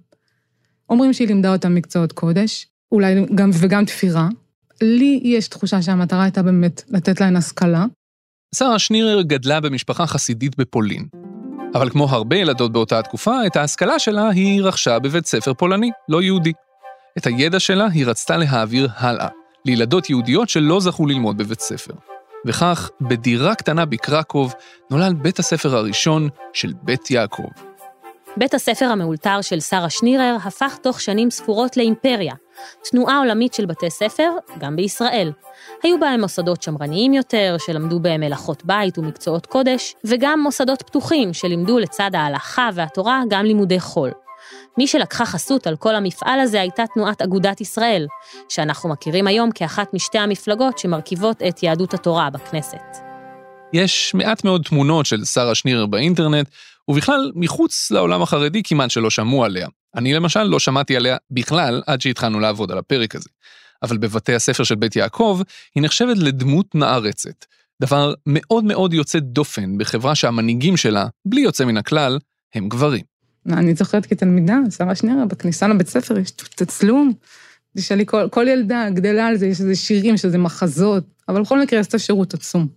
אומרים 0.90 1.14
שהיא 1.14 1.28
לימדה 1.28 1.54
אותם 1.54 1.76
מקצועות 1.76 2.12
קודש, 2.12 2.68
אולי 2.92 3.26
גם 3.36 3.50
וגם 3.54 3.86
תפירה. 3.86 4.28
לי 4.82 5.20
יש 5.24 5.48
תחושה 5.48 5.82
שהמטרה 5.82 6.24
הייתה 6.24 6.44
באמת 6.44 6.84
לתת 6.90 7.22
להן 7.22 7.36
השכלה. 7.36 7.86
שרה 8.56 8.80
שנירר 8.80 9.22
גדלה 9.22 9.60
במשפחה 9.60 10.08
חסידית 10.08 10.58
בפולין. 10.58 11.06
אבל 11.76 11.90
כמו 11.90 12.10
הרבה 12.10 12.36
ילדות 12.36 12.72
באותה 12.72 13.00
התקופה, 13.00 13.46
את 13.48 13.56
ההשכלה 13.56 14.00
שלה 14.00 14.30
היא 14.30 14.62
רכשה 14.62 15.00
בבית 15.00 15.26
ספר 15.26 15.54
פולני, 15.54 15.92
לא 16.10 16.22
יהודי. 16.22 16.52
את 17.18 17.28
הידע 17.28 17.60
שלה 17.60 17.88
היא 17.94 18.06
רצתה 18.06 18.38
להעביר 18.38 18.90
הלאה, 18.96 19.28
לילדות 19.66 20.10
יהודיות 20.10 20.50
שלא 20.50 20.80
זכו 20.80 21.06
ללמוד 21.06 21.38
בבית 21.38 21.60
ספר. 21.60 21.94
וכך, 22.46 22.90
בדירה 23.02 23.56
קטנה 23.56 23.86
בקרקוב, 23.86 24.54
נולד 24.92 25.18
בית 25.22 25.40
הספר 25.40 25.76
הראשון 25.76 26.30
של 26.54 26.74
בית 26.84 27.12
יעקב. 27.12 27.48
בית 28.38 28.54
הספר 28.54 28.86
המאולתר 28.86 29.42
של 29.42 29.60
שרה 29.60 29.90
שנירר 29.90 30.38
הפך 30.44 30.78
תוך 30.82 31.02
שנים 31.02 31.32
ספורות 31.32 31.78
לאימפריה, 31.78 32.34
תנועה 32.84 33.18
עולמית 33.18 33.54
של 33.54 33.66
בתי 33.66 33.90
ספר, 33.90 34.30
גם 34.60 34.76
בישראל. 34.76 35.32
היו 35.84 36.00
בהם 36.00 36.22
מוסדות 36.22 36.62
שמרניים 36.62 37.14
יותר, 37.14 37.56
שלמדו 37.60 38.00
בהם 38.00 38.22
מלאכות 38.22 38.66
בית 38.66 38.98
ומקצועות 38.98 39.46
קודש, 39.46 39.96
וגם 40.04 40.40
מוסדות 40.44 40.82
פתוחים, 40.82 41.34
שלימדו 41.34 41.80
לצד 41.80 42.12
ההלכה 42.14 42.70
והתורה 42.74 43.22
גם 43.30 43.46
לימודי 43.46 43.80
חול. 43.80 44.12
מי 44.78 44.88
שלקחה 44.88 45.26
חסות 45.26 45.68
על 45.68 45.76
כל 45.76 45.96
המפעל 45.96 46.40
הזה 46.40 46.62
הייתה 46.62 46.84
תנועת 46.94 47.22
אגודת 47.22 47.62
ישראל, 47.62 48.08
שאנחנו 48.50 48.90
מכירים 48.90 49.28
היום 49.28 49.52
כאחת 49.52 49.94
משתי 49.94 50.18
המפלגות 50.18 50.78
שמרכיבות 50.78 51.42
את 51.48 51.64
יהדות 51.64 51.94
התורה 51.94 52.30
בכנסת. 52.30 52.98
יש 53.74 54.14
מעט 54.14 54.44
מאוד 54.44 54.64
תמונות 54.64 55.06
של 55.06 55.26
שרה 55.26 55.56
שנירר 55.56 55.86
באינטרנט, 55.86 56.50
ובכלל, 56.88 57.32
מחוץ 57.36 57.92
לעולם 57.92 58.22
החרדי 58.22 58.62
כמעט 58.64 58.90
שלא 58.90 59.10
שמעו 59.10 59.46
עליה. 59.46 59.68
אני 59.96 60.14
למשל 60.14 60.44
לא 60.44 60.60
שמעתי 60.60 60.96
עליה 60.96 61.18
בכלל 61.32 61.82
עד 61.88 62.02
שהתחלנו 62.02 62.40
לעבוד 62.40 62.72
על 62.72 62.78
הפרק 62.78 63.16
הזה. 63.16 63.30
אבל 63.84 63.98
בבתי 63.98 64.36
הספר 64.36 64.64
של 64.64 64.76
בית 64.76 64.96
יעקב, 64.96 65.42
היא 65.76 65.84
נחשבת 65.84 66.18
לדמות 66.18 66.76
נערצת. 66.76 67.46
דבר 67.82 68.14
מאוד 68.26 68.64
מאוד 68.64 68.94
יוצא 68.94 69.20
דופן 69.20 69.78
בחברה 69.78 70.16
שהמנהיגים 70.16 70.78
שלה, 70.78 71.08
בלי 71.26 71.42
יוצא 71.42 71.66
מן 71.66 71.78
הכלל, 71.78 72.20
הם 72.56 72.70
גברים. 72.70 73.11
אני 73.50 73.76
זוכרת 73.76 74.06
כתלמידה, 74.06 74.58
שרה 74.78 74.96
שנירה, 74.96 75.26
בכניסה 75.26 75.68
לבית 75.68 75.88
ספר 75.88 76.18
יש 76.18 76.32
תצלום. 76.32 77.14
תשאלי, 77.78 78.06
כל, 78.06 78.28
כל 78.32 78.48
ילדה 78.48 78.90
גדלה 78.90 79.28
על 79.28 79.38
זה, 79.38 79.48
יש 79.48 79.60
איזה 79.60 79.76
שירים, 79.76 80.16
יש 80.16 80.26
איזה 80.26 80.38
מחזות, 80.38 81.04
אבל 81.30 81.42
בכל 81.42 81.62
מקרה 81.62 81.80
עשתה 81.80 82.00
שירות 82.00 82.34
עצום 82.34 82.68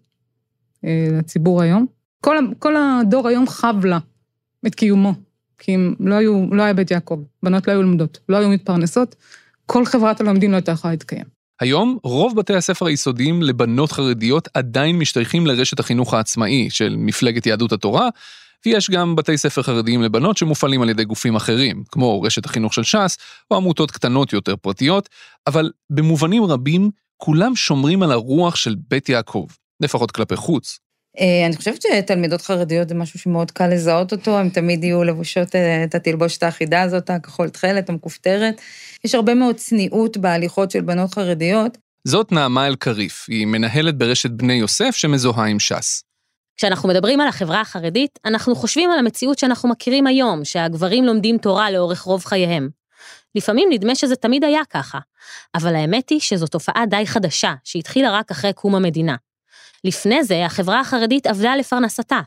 אה, 0.84 1.08
לציבור 1.18 1.62
היום. 1.62 1.86
כל, 2.20 2.36
כל 2.58 2.74
הדור 2.76 3.28
היום 3.28 3.48
חב 3.48 3.84
לה 3.84 3.98
את 4.66 4.74
קיומו, 4.74 5.14
כי 5.58 5.74
אם 5.74 5.94
לא, 6.00 6.14
היו, 6.14 6.46
לא 6.54 6.62
היה 6.62 6.74
בית 6.74 6.90
יעקב, 6.90 7.22
בנות 7.42 7.68
לא 7.68 7.72
היו 7.72 7.82
לומדות, 7.82 8.18
לא 8.28 8.36
היו 8.36 8.48
מתפרנסות, 8.48 9.14
כל 9.66 9.84
חברת 9.84 10.20
הלומדים 10.20 10.50
לא 10.50 10.56
הייתה 10.56 10.72
יכולה 10.72 10.92
להתקיים. 10.92 11.24
היום, 11.60 11.98
רוב 12.02 12.36
בתי 12.36 12.54
הספר 12.54 12.86
היסודיים 12.86 13.42
לבנות 13.42 13.92
חרדיות 13.92 14.48
עדיין 14.54 14.98
משתייכים 14.98 15.46
לרשת 15.46 15.80
החינוך 15.80 16.14
העצמאי 16.14 16.70
של 16.70 16.96
מפלגת 16.98 17.46
יהדות 17.46 17.72
התורה, 17.72 18.08
ויש 18.66 18.90
גם 18.90 19.16
בתי 19.16 19.38
ספר 19.38 19.62
חרדיים 19.62 20.02
לבנות 20.02 20.36
שמופעלים 20.36 20.82
על 20.82 20.88
ידי 20.90 21.04
גופים 21.04 21.36
אחרים, 21.36 21.82
כמו 21.88 22.22
רשת 22.22 22.44
החינוך 22.44 22.74
של 22.74 22.82
ש"ס, 22.82 23.16
או 23.50 23.56
עמותות 23.56 23.90
קטנות 23.90 24.32
יותר 24.32 24.56
פרטיות, 24.56 25.08
אבל 25.46 25.70
במובנים 25.90 26.44
רבים, 26.44 26.90
כולם 27.16 27.56
שומרים 27.56 28.02
על 28.02 28.12
הרוח 28.12 28.56
של 28.56 28.76
בית 28.88 29.08
יעקב, 29.08 29.46
לפחות 29.80 30.10
כלפי 30.10 30.36
חוץ. 30.36 30.78
אה, 31.20 31.46
אני 31.46 31.56
חושבת 31.56 31.82
שתלמידות 31.82 32.42
חרדיות 32.42 32.88
זה 32.88 32.94
משהו 32.94 33.18
שמאוד 33.18 33.50
קל 33.50 33.66
לזהות 33.66 34.12
אותו, 34.12 34.38
הן 34.38 34.48
תמיד 34.48 34.84
יהיו 34.84 35.04
לבושות 35.04 35.54
אה, 35.54 35.84
את 35.84 35.94
התלבושת 35.94 36.42
האחידה 36.42 36.82
הזאת, 36.82 37.10
הכחול 37.10 37.48
תכלת, 37.48 37.88
המכופתרת. 37.88 38.60
יש 39.04 39.14
הרבה 39.14 39.34
מאוד 39.34 39.56
צניעות 39.56 40.16
בהליכות 40.16 40.70
של 40.70 40.80
בנות 40.80 41.14
חרדיות. 41.14 41.78
זאת 42.08 42.32
נעמה 42.32 42.66
אלקריף, 42.66 43.26
היא 43.28 43.46
מנהלת 43.46 43.98
ברשת 43.98 44.30
בני 44.30 44.52
יוסף 44.52 44.90
שמזוהה 44.96 45.46
עם 45.46 45.60
ש"ס. 45.60 46.13
כשאנחנו 46.56 46.88
מדברים 46.88 47.20
על 47.20 47.28
החברה 47.28 47.60
החרדית, 47.60 48.18
אנחנו 48.24 48.54
חושבים 48.54 48.90
על 48.90 48.98
המציאות 48.98 49.38
שאנחנו 49.38 49.68
מכירים 49.68 50.06
היום, 50.06 50.44
שהגברים 50.44 51.04
לומדים 51.04 51.38
תורה 51.38 51.70
לאורך 51.70 52.00
רוב 52.00 52.24
חייהם. 52.24 52.68
לפעמים 53.34 53.68
נדמה 53.72 53.94
שזה 53.94 54.16
תמיד 54.16 54.44
היה 54.44 54.60
ככה, 54.70 54.98
אבל 55.54 55.74
האמת 55.74 56.10
היא 56.10 56.20
שזו 56.20 56.46
תופעה 56.46 56.86
די 56.86 57.06
חדשה, 57.06 57.54
שהתחילה 57.64 58.18
רק 58.18 58.30
אחרי 58.30 58.52
קום 58.52 58.74
המדינה. 58.74 59.16
לפני 59.84 60.24
זה, 60.24 60.46
החברה 60.46 60.80
החרדית 60.80 61.26
עבדה 61.26 61.56
לפרנסתה, 61.56 62.20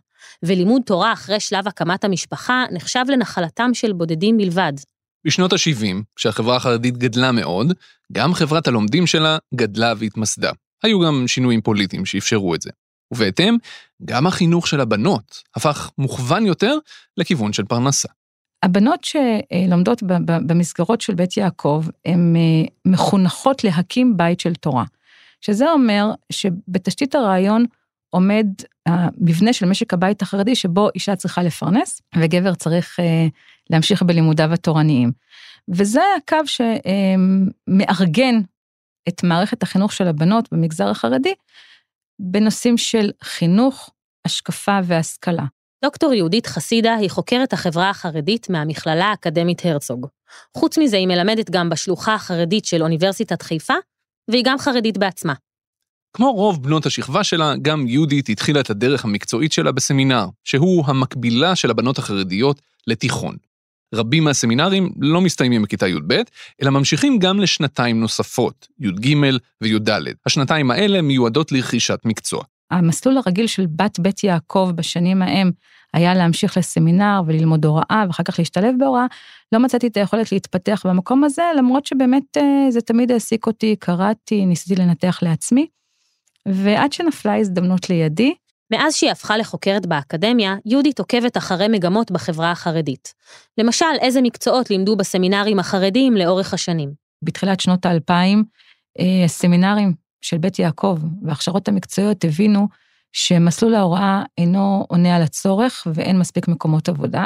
ולימוד 0.43 0.81
תורה 0.85 1.13
אחרי 1.13 1.39
שלב 1.39 1.67
הקמת 1.67 2.03
המשפחה 2.03 2.65
נחשב 2.71 3.03
לנחלתם 3.07 3.73
של 3.73 3.93
בודדים 3.93 4.37
בלבד. 4.37 4.73
בשנות 5.25 5.53
ה-70, 5.53 6.03
כשהחברה 6.15 6.55
החרדית 6.55 6.97
גדלה 6.97 7.31
מאוד, 7.31 7.73
גם 8.11 8.33
חברת 8.33 8.67
הלומדים 8.67 9.07
שלה 9.07 9.37
גדלה 9.55 9.93
והתמסדה. 9.97 10.51
היו 10.83 10.99
גם 10.99 11.27
שינויים 11.27 11.61
פוליטיים 11.61 12.05
שאפשרו 12.05 12.55
את 12.55 12.61
זה. 12.61 12.69
ובהתאם, 13.11 13.57
גם 14.05 14.27
החינוך 14.27 14.67
של 14.67 14.81
הבנות 14.81 15.43
הפך 15.55 15.91
מוכוון 15.97 16.45
יותר 16.45 16.77
לכיוון 17.17 17.53
של 17.53 17.63
פרנסה. 17.63 18.07
הבנות 18.63 19.03
שלומדות 19.03 20.03
במסגרות 20.25 21.01
של 21.01 21.15
בית 21.15 21.37
יעקב, 21.37 21.85
הן 22.05 22.35
אה, 22.35 22.41
מחונכות 22.85 23.63
להקים 23.63 24.17
בית 24.17 24.39
של 24.39 24.55
תורה. 24.55 24.83
שזה 25.41 25.71
אומר 25.71 26.11
שבתשתית 26.31 27.15
הרעיון 27.15 27.65
עומד 28.09 28.47
המבנה 28.85 29.53
של 29.53 29.65
משק 29.65 29.93
הבית 29.93 30.21
החרדי 30.21 30.55
שבו 30.55 30.89
אישה 30.95 31.15
צריכה 31.15 31.43
לפרנס 31.43 32.01
וגבר 32.15 32.55
צריך 32.55 32.99
אה, 32.99 33.27
להמשיך 33.69 34.03
בלימודיו 34.03 34.53
התורניים. 34.53 35.11
וזה 35.69 36.01
הקו 36.17 36.37
שמארגן 36.45 38.35
את 39.07 39.23
מערכת 39.23 39.63
החינוך 39.63 39.93
של 39.93 40.07
הבנות 40.07 40.49
במגזר 40.51 40.89
החרדי 40.89 41.33
בנושאים 42.19 42.77
של 42.77 43.11
חינוך, 43.23 43.89
השקפה 44.25 44.79
והשכלה. 44.83 45.43
דוקטור 45.85 46.13
יהודית 46.13 46.47
חסידה 46.47 46.95
היא 46.95 47.09
חוקרת 47.09 47.53
החברה 47.53 47.89
החרדית 47.89 48.49
מהמכללה 48.49 49.05
האקדמית 49.05 49.65
הרצוג. 49.65 50.07
חוץ 50.57 50.77
מזה 50.77 50.97
היא 50.97 51.07
מלמדת 51.07 51.49
גם 51.49 51.69
בשלוחה 51.69 52.13
החרדית 52.13 52.65
של 52.65 52.83
אוניברסיטת 52.83 53.41
חיפה, 53.41 53.73
והיא 54.31 54.43
גם 54.45 54.57
חרדית 54.57 54.97
בעצמה. 54.97 55.33
כמו 56.13 56.31
רוב 56.31 56.63
בנות 56.63 56.85
השכבה 56.85 57.23
שלה, 57.23 57.53
גם 57.61 57.87
יהודית 57.87 58.29
התחילה 58.29 58.59
את 58.59 58.69
הדרך 58.69 59.05
המקצועית 59.05 59.51
שלה 59.51 59.71
בסמינר, 59.71 60.25
שהוא 60.43 60.83
המקבילה 60.87 61.55
של 61.55 61.71
הבנות 61.71 61.97
החרדיות 61.97 62.61
לתיכון. 62.87 63.35
רבים 63.95 64.23
מהסמינרים 64.23 64.91
לא 64.99 65.21
מסתיימים 65.21 65.61
בכיתה 65.61 65.87
י"ב, 65.87 66.21
אלא 66.61 66.69
ממשיכים 66.69 67.19
גם 67.19 67.39
לשנתיים 67.39 67.99
נוספות, 67.99 68.67
י"ג 68.79 69.15
וי"ד. 69.61 69.89
השנתיים 70.25 70.71
האלה 70.71 71.01
מיועדות 71.01 71.51
לרכישת 71.51 71.99
מקצוע. 72.05 72.43
המסלול 72.71 73.17
הרגיל 73.17 73.47
של 73.47 73.65
בת 73.75 73.99
בית 73.99 74.23
יעקב 74.23 74.71
בשנים 74.75 75.21
ההם 75.21 75.51
היה 75.93 76.13
להמשיך 76.13 76.57
לסמינר 76.57 77.21
וללמוד 77.27 77.65
הוראה 77.65 78.03
ואחר 78.07 78.23
כך 78.23 78.39
להשתלב 78.39 78.75
בהוראה, 78.79 79.05
לא 79.51 79.59
מצאתי 79.59 79.87
את 79.87 79.97
היכולת 79.97 80.31
להתפתח 80.31 80.85
במקום 80.85 81.23
הזה, 81.23 81.43
למרות 81.57 81.85
שבאמת 81.85 82.37
אה, 82.37 82.71
זה 82.71 82.81
תמיד 82.81 83.11
העסיק 83.11 83.47
אותי, 83.47 83.75
קראתי, 83.79 84.45
ניסיתי 84.45 84.81
לנתח 84.81 85.19
לעצמי. 85.21 85.67
ועד 86.45 86.93
שנפלה 86.93 87.39
הזדמנות 87.39 87.89
לידי, 87.89 88.33
מאז 88.71 88.95
שהיא 88.95 89.11
הפכה 89.11 89.37
לחוקרת 89.37 89.85
באקדמיה, 89.85 90.55
יהודית 90.65 90.99
עוקבת 90.99 91.37
אחרי 91.37 91.67
מגמות 91.67 92.11
בחברה 92.11 92.51
החרדית. 92.51 93.13
למשל, 93.57 93.85
איזה 94.01 94.21
מקצועות 94.21 94.69
לימדו 94.69 94.95
בסמינרים 94.95 95.59
החרדיים 95.59 96.13
לאורך 96.13 96.53
השנים. 96.53 96.91
בתחילת 97.21 97.59
שנות 97.59 97.85
האלפיים, 97.85 98.43
אה, 98.99 99.25
הסמינרים 99.25 99.93
של 100.21 100.37
בית 100.37 100.59
יעקב 100.59 100.99
וההכשרות 101.23 101.67
המקצועיות 101.67 102.23
הבינו 102.23 102.67
שמסלול 103.13 103.75
ההוראה 103.75 104.23
אינו 104.37 104.85
עונה 104.89 105.15
על 105.15 105.21
הצורך 105.21 105.87
ואין 105.93 106.19
מספיק 106.19 106.47
מקומות 106.47 106.89
עבודה. 106.89 107.25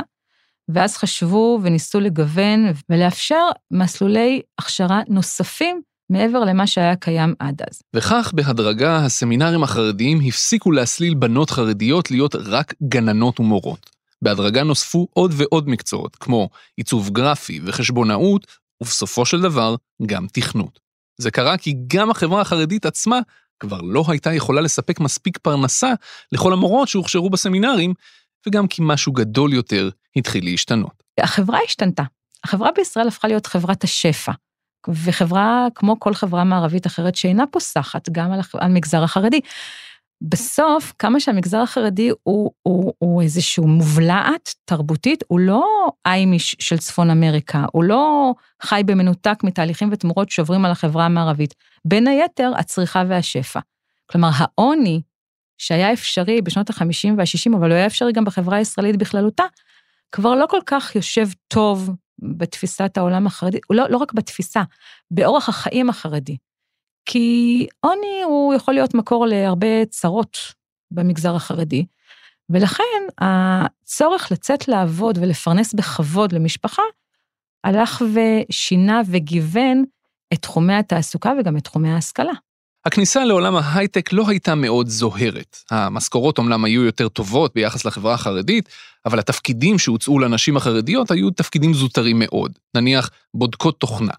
ואז 0.69 0.97
חשבו 0.97 1.59
וניסו 1.63 1.99
לגוון 1.99 2.65
ולאפשר 2.89 3.45
מסלולי 3.71 4.41
הכשרה 4.59 5.01
נוספים 5.07 5.81
מעבר 6.11 6.39
למה 6.39 6.67
שהיה 6.67 6.95
קיים 6.95 7.33
עד 7.39 7.61
אז. 7.71 7.81
וכך 7.95 8.31
בהדרגה 8.35 9.05
הסמינרים 9.05 9.63
החרדיים 9.63 10.19
הפסיקו 10.27 10.71
להסליל 10.71 11.13
בנות 11.13 11.49
חרדיות 11.49 12.11
להיות 12.11 12.35
רק 12.35 12.73
גננות 12.83 13.39
ומורות. 13.39 13.89
בהדרגה 14.21 14.63
נוספו 14.63 15.07
עוד 15.13 15.33
ועוד 15.37 15.69
מקצועות, 15.69 16.15
כמו 16.15 16.49
עיצוב 16.77 17.09
גרפי 17.09 17.59
וחשבונאות, 17.65 18.47
ובסופו 18.81 19.25
של 19.25 19.41
דבר, 19.41 19.75
גם 20.05 20.27
תכנות. 20.33 20.79
זה 21.17 21.31
קרה 21.31 21.57
כי 21.57 21.75
גם 21.87 22.11
החברה 22.11 22.41
החרדית 22.41 22.85
עצמה 22.85 23.19
כבר 23.59 23.81
לא 23.81 24.03
הייתה 24.07 24.33
יכולה 24.33 24.61
לספק 24.61 24.99
מספיק 24.99 25.37
פרנסה 25.37 25.93
לכל 26.31 26.53
המורות 26.53 26.87
שהוכשרו 26.87 27.29
בסמינרים, 27.29 27.93
וגם 28.47 28.67
כי 28.67 28.81
משהו 28.85 29.11
גדול 29.11 29.53
יותר 29.53 29.89
התחיל 30.15 30.45
להשתנות. 30.45 31.03
החברה 31.19 31.59
השתנתה. 31.65 32.03
החברה 32.43 32.69
בישראל 32.75 33.07
הפכה 33.07 33.27
להיות 33.27 33.45
חברת 33.45 33.83
השפע. 33.83 34.31
וחברה, 34.87 35.67
כמו 35.75 35.99
כל 35.99 36.13
חברה 36.13 36.43
מערבית 36.43 36.87
אחרת 36.87 37.15
שאינה 37.15 37.47
פוסחת 37.47 38.09
גם 38.09 38.31
על 38.31 38.39
המגזר 38.53 39.03
החרדי. 39.03 39.39
בסוף, 40.21 40.93
כמה 40.99 41.19
שהמגזר 41.19 41.57
החרדי 41.57 42.09
הוא, 42.23 42.51
הוא, 42.63 42.93
הוא 42.97 43.21
איזשהו 43.21 43.67
מובלעת 43.67 44.53
תרבותית, 44.65 45.23
הוא 45.27 45.39
לא 45.39 45.65
איימיש 46.05 46.55
של 46.59 46.77
צפון 46.77 47.09
אמריקה, 47.09 47.65
הוא 47.71 47.83
לא 47.83 48.33
חי 48.61 48.81
במנותק 48.85 49.39
מתהליכים 49.43 49.89
ותמורות 49.91 50.29
שעוברים 50.29 50.65
על 50.65 50.71
החברה 50.71 51.05
המערבית. 51.05 51.53
בין 51.85 52.07
היתר, 52.07 52.51
הצריכה 52.57 53.03
והשפע. 53.07 53.59
כלומר, 54.11 54.29
העוני 54.33 55.01
שהיה 55.57 55.93
אפשרי 55.93 56.41
בשנות 56.41 56.69
ה-50 56.69 57.09
וה-60, 57.17 57.57
אבל 57.57 57.69
הוא 57.69 57.75
היה 57.75 57.85
אפשרי 57.85 58.11
גם 58.11 58.25
בחברה 58.25 58.57
הישראלית 58.57 58.97
בכללותה, 58.97 59.43
כבר 60.11 60.35
לא 60.35 60.45
כל 60.45 60.59
כך 60.65 60.95
יושב 60.95 61.27
טוב 61.47 61.89
בתפיסת 62.21 62.97
העולם 62.97 63.27
החרדי, 63.27 63.59
לא, 63.69 63.89
לא 63.89 63.97
רק 63.97 64.13
בתפיסה, 64.13 64.63
באורח 65.11 65.49
החיים 65.49 65.89
החרדי. 65.89 66.37
כי 67.05 67.67
עוני 67.79 68.21
הוא 68.23 68.53
יכול 68.53 68.73
להיות 68.73 68.93
מקור 68.93 69.25
להרבה 69.25 69.85
צרות 69.85 70.37
במגזר 70.91 71.35
החרדי, 71.35 71.85
ולכן 72.49 72.83
הצורך 73.21 74.31
לצאת 74.31 74.67
לעבוד 74.67 75.17
ולפרנס 75.21 75.73
בכבוד 75.73 76.31
למשפחה, 76.31 76.83
הלך 77.63 78.03
ושינה 78.13 79.01
וגיוון 79.05 79.83
את 80.33 80.41
תחומי 80.41 80.73
התעסוקה 80.73 81.33
וגם 81.39 81.57
את 81.57 81.63
תחומי 81.63 81.89
ההשכלה. 81.89 82.33
הכניסה 82.85 83.25
לעולם 83.25 83.55
ההייטק 83.55 84.13
לא 84.13 84.23
הייתה 84.27 84.55
מאוד 84.55 84.87
זוהרת. 84.87 85.57
המשכורות 85.71 86.37
אומנם 86.37 86.65
היו 86.65 86.83
יותר 86.83 87.09
טובות 87.09 87.51
ביחס 87.55 87.85
לחברה 87.85 88.13
החרדית, 88.13 88.69
אבל 89.05 89.19
התפקידים 89.19 89.79
שהוצאו 89.79 90.19
לנשים 90.19 90.57
החרדיות 90.57 91.11
היו 91.11 91.31
תפקידים 91.31 91.73
זוטרים 91.73 92.19
מאוד, 92.19 92.51
נניח 92.75 93.09
בודקות 93.33 93.79
תוכנה. 93.79 94.13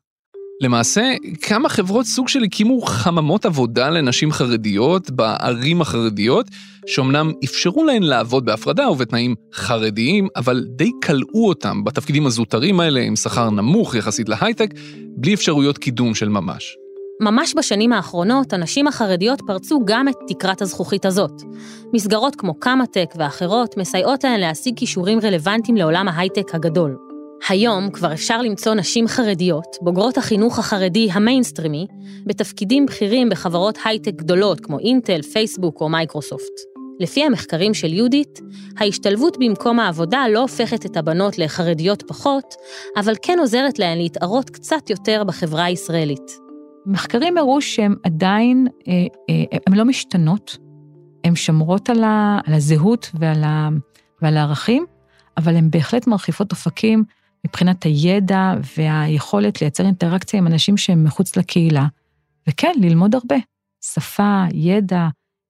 למעשה, 0.61 1.13
כמה 1.43 1.69
חברות 1.69 2.07
סוג 2.07 2.29
של 2.29 2.43
הקימו 2.43 2.81
חממות 2.81 3.47
עבודה 3.47 3.91
לנשים 3.91 4.33
חרדיות 4.33 5.11
בערים 5.11 5.81
החרדיות, 5.81 6.47
שאומנם 6.87 7.33
אפשרו 7.45 7.85
להן 7.85 8.03
לעבוד 8.03 8.45
בהפרדה 8.45 8.91
ובתנאים 8.91 9.35
חרדיים, 9.55 10.29
אבל 10.37 10.65
די 10.77 10.91
כלאו 11.05 11.49
אותם 11.49 11.85
בתפקידים 11.85 12.27
הזוטרים 12.27 12.81
האלה 12.81 13.01
עם 13.01 13.17
שכר 13.17 13.51
נמוך 13.51 13.95
יחסית 13.95 14.29
להייטק, 14.29 14.71
בלי 15.17 15.35
אפשרויות 15.35 15.79
קידום 15.79 16.15
של 16.15 16.29
ממש. 16.29 16.82
ממש 17.23 17.55
בשנים 17.57 17.93
האחרונות, 17.93 18.53
הנשים 18.53 18.87
החרדיות 18.87 19.41
פרצו 19.47 19.81
גם 19.85 20.09
את 20.09 20.15
תקרת 20.29 20.63
הזכוכית 20.63 21.05
הזאת. 21.05 21.43
מסגרות 21.93 22.37
כמו 22.37 22.55
קמא-טק 22.55 23.15
ואחרות 23.17 23.77
מסייעות 23.77 24.25
להן 24.25 24.41
להשיג 24.41 24.77
כישורים 24.77 25.19
רלוונטיים 25.23 25.77
לעולם 25.77 26.09
ההייטק 26.09 26.55
הגדול. 26.55 26.97
היום 27.49 27.91
כבר 27.91 28.13
אפשר 28.13 28.43
למצוא 28.43 28.75
נשים 28.75 29.09
חרדיות, 29.09 29.67
בוגרות 29.81 30.19
החינוך 30.19 30.59
החרדי 30.59 31.09
המיינסטרימי, 31.13 31.87
בתפקידים 32.27 32.87
בכירים 32.87 33.29
בחברות 33.29 33.79
הייטק 33.85 34.13
גדולות 34.17 34.61
כמו 34.61 34.79
אינטל, 34.79 35.23
פייסבוק 35.23 35.81
או 35.81 35.89
מייקרוסופט. 35.89 36.73
לפי 37.01 37.25
המחקרים 37.25 37.75
של 37.75 37.93
יהודית, 37.93 38.41
ההשתלבות 38.79 39.37
במקום 39.41 39.81
העבודה 39.81 40.25
לא 40.31 40.41
הופכת 40.41 40.87
את 40.87 40.97
הבנות 40.97 41.39
לחרדיות 41.39 42.03
פחות, 42.03 42.55
אבל 42.97 43.15
כן 43.23 43.39
עוזרת 43.39 43.79
להן 43.79 43.99
להתערות 43.99 44.51
קצת 44.51 44.91
יותר 44.91 45.23
בחברה 45.27 45.65
הישראלית. 45.65 46.42
מחקרים 46.87 47.39
הראו 47.39 47.61
שהן 47.61 47.95
עדיין, 48.03 48.67
אה, 48.89 48.93
אה, 49.31 49.59
הן 49.67 49.75
לא 49.75 49.85
משתנות, 49.85 50.59
הן 51.25 51.35
שומרות 51.35 51.91
על, 51.91 52.05
ה, 52.05 52.39
על 52.47 52.55
הזהות 52.55 53.11
ועל, 53.15 53.45
ה, 53.45 53.69
ועל 54.23 54.37
הערכים, 54.37 54.85
אבל 55.37 55.57
הן 55.57 55.71
בהחלט 55.71 56.07
מרחיבות 56.07 56.53
אופקים 56.53 57.05
מבחינת 57.47 57.83
הידע 57.83 58.55
והיכולת 58.77 59.61
לייצר 59.61 59.85
אינטראקציה 59.87 60.39
עם 60.39 60.47
אנשים 60.47 60.77
שהם 60.77 61.05
מחוץ 61.05 61.37
לקהילה, 61.37 61.87
וכן, 62.49 62.73
ללמוד 62.77 63.15
הרבה. 63.15 63.37
שפה, 63.85 64.45
ידע, 64.55 65.09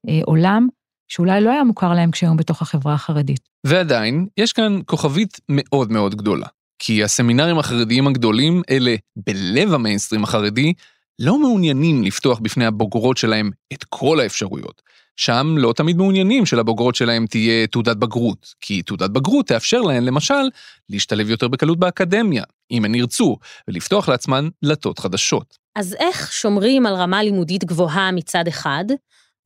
אה, 0.08 0.20
עולם, 0.24 0.68
שאולי 1.08 1.40
לא 1.40 1.50
היה 1.50 1.64
מוכר 1.64 1.94
להם 1.94 2.10
כשהיום 2.10 2.36
בתוך 2.36 2.62
החברה 2.62 2.94
החרדית. 2.94 3.48
ועדיין, 3.66 4.26
יש 4.36 4.52
כאן 4.52 4.80
כוכבית 4.86 5.40
מאוד 5.48 5.92
מאוד 5.92 6.14
גדולה. 6.14 6.46
כי 6.78 7.04
הסמינרים 7.04 7.58
החרדיים 7.58 8.06
הגדולים, 8.06 8.62
אלה 8.70 8.94
בלב 9.16 9.74
המיינסטרים 9.74 10.24
החרדי, 10.24 10.72
לא 11.22 11.38
מעוניינים 11.38 12.04
לפתוח 12.04 12.38
בפני 12.38 12.66
הבוגרות 12.66 13.16
שלהם 13.16 13.50
את 13.72 13.84
כל 13.84 14.20
האפשרויות. 14.20 14.82
שם 15.16 15.54
לא 15.58 15.72
תמיד 15.76 15.96
מעוניינים 15.96 16.46
שלבוגרות 16.46 16.94
שלהם 16.94 17.26
תהיה 17.26 17.66
תעודת 17.66 17.96
בגרות, 17.96 18.54
כי 18.60 18.82
תעודת 18.82 19.10
בגרות 19.10 19.46
תאפשר 19.46 19.80
להן, 19.80 20.04
למשל, 20.04 20.48
להשתלב 20.88 21.30
יותר 21.30 21.48
בקלות 21.48 21.78
באקדמיה, 21.78 22.44
אם 22.70 22.84
הן 22.84 22.94
ירצו, 22.94 23.36
ולפתוח 23.68 24.08
לעצמן 24.08 24.48
דלתות 24.64 24.98
חדשות. 24.98 25.58
אז 25.76 25.96
איך 25.98 26.32
שומרים 26.32 26.86
על 26.86 26.94
רמה 26.94 27.22
לימודית 27.22 27.64
גבוהה 27.64 28.12
מצד 28.12 28.48
אחד, 28.48 28.84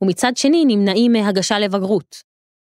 ומצד 0.02 0.36
שני 0.36 0.64
נמנעים 0.64 1.12
מהגשה 1.12 1.58
לבגרות? 1.58 2.16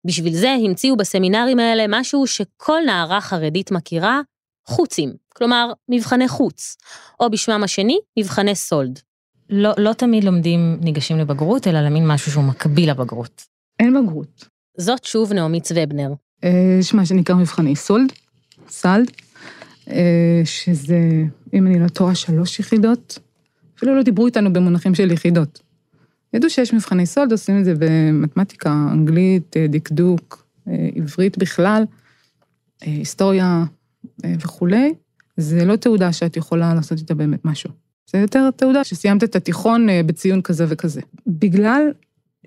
בשביל 0.07 0.35
זה 0.35 0.51
המציאו 0.51 0.97
בסמינרים 0.97 1.59
האלה 1.59 1.85
משהו 1.89 2.27
שכל 2.27 2.81
נערה 2.87 3.21
חרדית 3.21 3.71
מכירה, 3.71 4.21
חוצים, 4.69 5.22
כלומר, 5.37 5.73
מבחני 5.89 6.29
חוץ, 6.29 6.77
או 7.21 7.31
בשמם 7.31 7.65
השני, 7.65 7.99
מבחני 8.19 8.55
סולד. 8.55 9.01
לא, 9.51 9.71
לא 9.79 9.93
תמיד 9.93 10.25
לומדים 10.25 10.79
ניגשים 10.81 11.19
לבגרות, 11.19 11.67
אלא 11.67 11.81
למין 11.81 12.07
משהו 12.07 12.33
שהוא 12.33 12.45
מקביל 12.45 12.91
לבגרות. 12.91 13.45
אין 13.81 14.03
בגרות. 14.03 14.49
זאת 14.79 15.05
שוב 15.05 15.33
נעמי 15.33 15.61
צוובנר. 15.61 16.13
אה, 16.45 16.77
יש 16.81 16.95
מה 16.95 17.07
שנקרא 17.07 17.35
מבחני 17.35 17.77
סולד, 17.77 18.13
סלד, 18.69 19.11
אה, 19.91 20.43
שזה, 20.45 20.99
אם 21.55 21.67
אני 21.67 21.79
לא 21.79 21.89
טועה, 21.89 22.15
שלוש 22.15 22.61
יחידות. 22.61 23.19
אפילו 23.77 23.97
לא 23.97 24.03
דיברו 24.03 24.27
איתנו 24.27 24.53
במונחים 24.53 24.95
של 24.95 25.11
יחידות. 25.11 25.63
ידעו 26.35 26.51
שיש 26.51 26.75
מבחני 26.75 27.07
סולד, 27.07 27.33
עושים 27.33 27.59
את 27.61 27.65
זה 27.65 27.75
במתמטיקה, 27.79 28.71
אנגלית, 28.93 29.57
אה, 29.57 29.67
דקדוק, 29.69 30.47
עברית 30.95 31.39
בכלל, 31.39 31.85
היסטוריה 32.81 33.65
וכולי. 34.25 34.95
זה 35.37 35.65
לא 35.65 35.77
תעודה 35.77 36.13
שאת 36.13 36.37
יכולה 36.37 36.75
לעשות 36.75 36.99
איתה 36.99 37.15
באמת 37.15 37.45
משהו. 37.45 37.71
זה 38.11 38.19
יותר 38.19 38.51
תעודה 38.51 38.85
שסיימת 38.85 39.25
את 39.25 39.37
התיכון 39.37 39.87
בציון 40.07 40.43
כזה 40.43 40.65
וכזה. 40.69 41.01
בגלל 41.27 41.93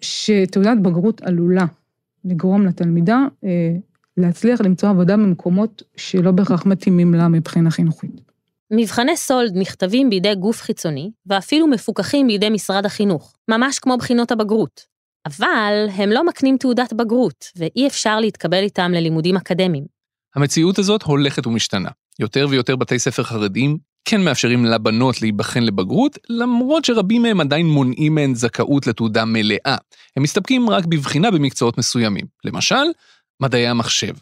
שתעודת 0.02 0.78
בגרות 0.82 1.22
עלולה 1.22 1.66
לגרום 2.26 2.66
לתלמידה 2.66 3.20
אה, 3.44 3.50
להצליח 4.18 4.62
למצוא 4.62 4.90
עבודה 4.90 5.18
במקומות 5.18 5.84
שלא 5.96 6.32
בהכרח 6.32 6.66
מתאימים 6.66 7.14
לה 7.14 7.28
מבחינה 7.28 7.72
חינוכית. 7.72 8.22
מבחני 8.72 9.18
סולד 9.18 9.52
נכתבים 9.56 10.10
בידי 10.10 10.36
גוף 10.36 10.62
חיצוני, 10.62 11.12
ואפילו 11.26 11.68
מפוקחים 11.68 12.28
בידי 12.28 12.50
משרד 12.50 12.86
החינוך, 12.86 13.36
ממש 13.48 13.80
כמו 13.80 13.98
בחינות 13.98 14.32
הבגרות. 14.32 14.82
אבל 15.26 15.88
הם 15.96 16.10
לא 16.10 16.26
מקנים 16.26 16.58
תעודת 16.58 16.94
בגרות, 16.94 17.46
ואי 17.56 17.88
אפשר 17.88 18.20
להתקבל 18.20 18.64
איתם 18.64 18.92
ללימודים 18.92 19.38
אקדמיים. 19.38 19.86
המציאות 20.36 20.80
הזאת 20.80 21.04
הולכת 21.04 21.48
ומשתנה. 21.48 21.90
יותר 22.20 22.48
ויותר 22.50 22.76
בתי 22.76 23.00
ספר 23.00 23.24
חרדיים 23.24 23.78
כן 24.06 24.22
מאפשרים 24.22 24.66
לבנות 24.66 25.22
להיבחן 25.22 25.64
לבגרות, 25.64 26.18
למרות 26.30 26.86
שרבים 26.86 27.22
מהם 27.22 27.42
עדיין 27.42 27.66
מונעים 27.66 28.16
מהן 28.16 28.36
זכאות 28.36 28.88
לתעודה 28.88 29.26
מלאה. 29.26 29.76
הם 30.18 30.24
מסתפקים 30.24 30.70
רק 30.70 30.86
בבחינה 30.86 31.32
במקצועות 31.32 31.78
מסוימים. 31.78 32.26
למשל, 32.44 32.86
מדעי 33.42 33.68
המחשב. 33.68 34.14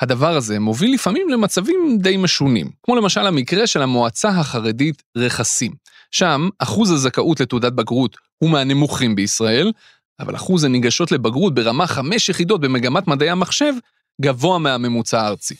הדבר 0.00 0.36
הזה 0.36 0.60
מוביל 0.60 0.94
לפעמים 0.94 1.28
למצבים 1.28 1.98
די 2.00 2.16
משונים, 2.16 2.70
כמו 2.82 2.96
למשל 2.96 3.26
המקרה 3.26 3.66
של 3.66 3.82
המועצה 3.82 4.28
החרדית 4.28 5.02
רכסים. 5.16 5.72
שם 6.10 6.48
אחוז 6.58 6.90
הזכאות 6.90 7.40
לתעודת 7.40 7.72
בגרות 7.72 8.16
הוא 8.38 8.50
מהנמוכים 8.50 9.14
בישראל, 9.14 9.72
אבל 10.20 10.36
אחוז 10.36 10.64
הניגשות 10.64 11.12
לבגרות 11.12 11.54
ברמה 11.54 11.86
חמש 11.86 12.28
יחידות 12.28 12.60
במגמת 12.60 13.08
מדעי 13.08 13.30
המחשב 13.30 13.72
גבוה 14.20 14.58
מהממוצע 14.58 15.20
הארצי. 15.20 15.54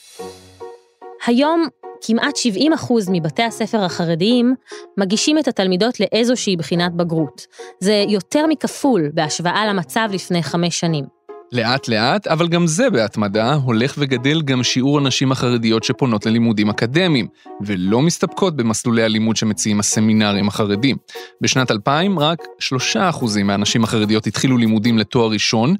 היום 1.28 1.66
כמעט 2.06 2.36
70 2.36 2.72
מבתי 3.10 3.42
הספר 3.42 3.84
החרדיים 3.84 4.54
מגישים 4.98 5.38
את 5.38 5.48
התלמידות 5.48 6.00
לאיזושהי 6.00 6.56
בחינת 6.56 6.92
בגרות. 6.94 7.46
זה 7.80 8.04
יותר 8.08 8.46
מכפול 8.46 9.10
בהשוואה 9.14 9.66
למצב 9.66 10.08
לפני 10.12 10.42
חמש 10.42 10.80
שנים. 10.80 11.04
לאט 11.52 11.88
לאט, 11.88 12.26
אבל 12.26 12.48
גם 12.48 12.66
זה 12.66 12.90
בהתמדה, 12.90 13.54
הולך 13.54 13.94
וגדל 13.98 14.42
גם 14.42 14.62
שיעור 14.62 14.98
הנשים 14.98 15.32
החרדיות 15.32 15.84
שפונות 15.84 16.26
ללימודים 16.26 16.70
אקדמיים, 16.70 17.26
ולא 17.60 18.02
מסתפקות 18.02 18.56
במסלולי 18.56 19.02
הלימוד 19.02 19.36
שמציעים 19.36 19.80
הסמינרים 19.80 20.48
החרדים. 20.48 20.96
בשנת 21.40 21.70
2000, 21.70 22.18
רק 22.18 22.46
3% 22.94 23.42
מהנשים 23.44 23.84
החרדיות 23.84 24.26
התחילו 24.26 24.56
לימודים 24.56 24.98
לתואר 24.98 25.30
ראשון, 25.30 25.74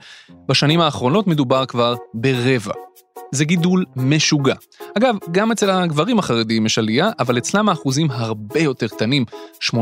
בשנים 0.49 0.81
האחרונות 0.81 1.27
מדובר 1.27 1.67
כבר 1.67 1.95
ברבע. 2.15 2.73
זה 3.33 3.45
גידול 3.45 3.85
משוגע. 3.97 4.55
אגב, 4.99 5.17
גם 5.33 5.53
אצל 5.53 5.71
הגברים 5.71 6.19
החרדיים 6.19 6.67
יש 6.67 6.79
עלייה, 6.79 7.11
אבל 7.19 7.38
אצלם 7.38 7.69
האחוזים 7.69 8.11
הרבה 8.11 8.61
יותר 8.61 8.88
קטנים, 8.88 9.25
8% 9.62 9.73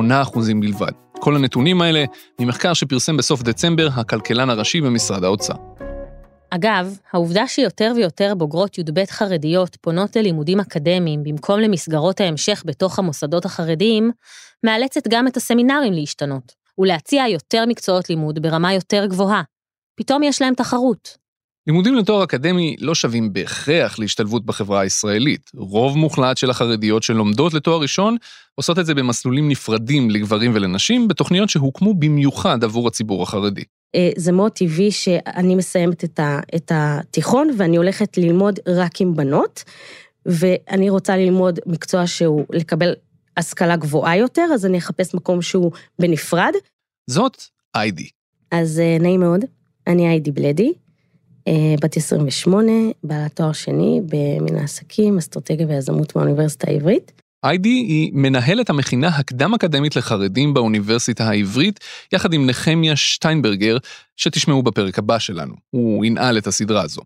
בלבד. 0.61 0.93
כל 1.21 1.37
הנתונים 1.37 1.83
האלה 1.83 2.05
ממחקר 2.41 2.75
שפרסם 2.75 3.17
בסוף 3.17 3.43
דצמבר 3.43 3.89
הכלכלן 3.95 4.51
הראשי 4.51 4.81
במשרד 4.81 5.25
האוצר. 5.25 5.55
אגב, 6.51 6.99
העובדה 7.13 7.47
שיותר 7.47 7.93
ויותר 7.97 8.35
בוגרות 8.35 8.79
י"ב 8.79 9.05
חרדיות 9.05 9.77
פונות 9.81 10.17
ללימודים 10.17 10.61
אקדמיים 10.61 11.25
במקום 11.25 11.61
למסגרות 11.61 12.21
ההמשך 12.21 12.63
בתוך 12.67 12.99
המוסדות 12.99 13.45
החרדיים, 13.45 14.11
מאלצת 14.65 15.09
גם 15.09 15.27
את 15.27 15.37
הסמינרים 15.37 15.93
להשתנות, 15.93 16.53
ולהציע 16.79 17.29
יותר 17.29 17.65
מקצועות 17.67 18.11
לימוד 18.11 18.43
ברמה 18.43 18.75
יותר 18.75 19.07
גבוהה. 19.07 19.43
פתאום 19.97 20.23
יש 20.23 20.43
להם 20.43 20.55
תחרות. 20.55 21.26
לימודים 21.67 21.95
לתואר 21.95 22.25
אקדמי 22.25 22.77
לא 22.81 22.95
שווים 22.95 23.33
בהכרח 23.33 23.99
להשתלבות 23.99 24.47
בחברה 24.47 24.81
הישראלית. 24.81 25.51
רוב 25.55 25.99
מוחלט 25.99 26.37
של 26.37 26.51
החרדיות 26.51 27.03
שלומדות 27.03 27.55
לתואר 27.55 27.81
ראשון 27.81 28.17
עושות 28.55 28.79
את 28.79 28.87
זה 28.87 28.95
במסלולים 28.95 29.49
נפרדים 29.49 30.11
לגברים 30.11 30.51
ולנשים, 30.55 31.09
בתוכניות 31.09 31.49
שהוקמו 31.49 31.95
במיוחד 31.95 32.65
עבור 32.65 32.89
הציבור 32.89 33.23
החרדי. 33.23 33.65
אה, 33.95 34.11
זה 34.17 34.33
מאוד 34.33 34.53
טבעי 34.53 34.91
שאני 34.91 35.55
מסיימת 35.55 36.05
את, 36.05 36.21
ה, 36.21 36.41
את 36.57 36.73
התיכון 36.75 37.51
ואני 37.59 37.77
הולכת 37.77 38.19
ללמוד 38.19 38.59
רק 38.67 39.01
עם 39.01 39.17
בנות, 39.17 39.65
ואני 40.27 40.91
רוצה 40.91 41.17
ללמוד 41.17 41.59
מקצוע 41.67 42.07
שהוא 42.07 42.45
לקבל 42.53 42.95
השכלה 43.37 43.77
גבוהה 43.77 44.17
יותר, 44.17 44.47
אז 44.55 44.67
אני 44.67 44.79
אחפש 44.79 45.15
מקום 45.15 45.43
שהוא 45.43 45.73
בנפרד. 45.99 46.53
זאת 47.07 47.43
איידי. 47.75 48.09
אז 48.51 48.81
אה, 48.81 48.97
נעים 49.01 49.21
מאוד, 49.21 49.41
אני 49.87 50.09
איידי 50.09 50.31
בלדי. 50.31 50.73
אה, 51.49 51.75
בת 51.81 51.97
28, 51.97 52.73
בעלת 53.05 53.37
תואר 53.37 53.53
שני 53.53 54.01
במין 54.05 54.57
העסקים, 54.57 55.19
אסטרטגיה 55.19 55.67
ויזמות 55.67 56.17
מהאוניברסיטה 56.17 56.71
העברית. 56.71 57.13
איידי 57.45 57.69
היא 57.69 58.11
מנהלת 58.15 58.71
המכינה 58.71 59.09
הקדם-אקדמית 59.09 59.97
לחרדים 59.97 60.55
באוניברסיטה 60.55 61.25
העברית, 61.25 61.81
יחד 62.13 62.33
עם 62.33 62.47
נחמיה 62.47 62.97
שטיינברגר, 62.97 63.77
שתשמעו 64.17 64.63
בפרק 64.63 64.99
הבא 64.99 65.19
שלנו. 65.19 65.55
הוא 65.71 66.05
ינעל 66.05 66.39
את 66.39 66.47
הסדרה 66.47 66.83
הזו. 66.83 67.03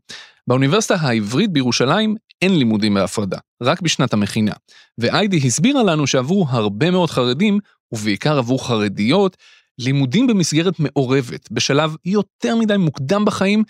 באוניברסיטה 0.46 0.94
העברית 0.94 1.50
בירושלים 1.50 2.16
אין 2.42 2.58
לימודים 2.58 2.94
בהפרדה, 2.94 3.38
רק 3.62 3.80
בשנת 3.80 4.12
המכינה. 4.12 4.52
ואיידי 4.98 5.36
הסבירה 5.36 5.82
לנו 5.82 6.06
שעבור 6.06 6.46
הרבה 6.50 6.90
מאוד 6.90 7.10
חרדים, 7.10 7.58
ובעיקר 7.92 8.38
עבור 8.38 8.66
חרדיות, 8.66 9.36
לימודים 9.78 10.26
במסגרת 10.26 10.74
מעורבת, 10.78 11.48
בשלב 11.50 11.96
יותר 12.04 12.56
מדי 12.56 12.76
מוקדם 12.76 13.24
בחיים, 13.24 13.64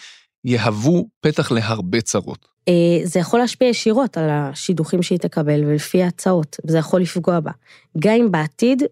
יהוו 0.44 1.08
פתח 1.20 1.52
להרבה 1.52 2.00
צרות. 2.00 2.48
אה, 2.68 2.72
זה 3.04 3.20
יכול 3.20 3.40
להשפיע 3.40 3.68
ישירות 3.68 4.16
על 4.16 4.30
השידוכים 4.30 5.02
שהיא 5.02 5.18
תקבל 5.18 5.64
ולפי 5.64 6.02
ההצעות, 6.02 6.56
וזה 6.66 6.78
יכול 6.78 7.00
לפגוע 7.00 7.40
בה. 7.40 7.50
גם 7.98 8.14
אם 8.14 8.30
בעתיד 8.30 8.82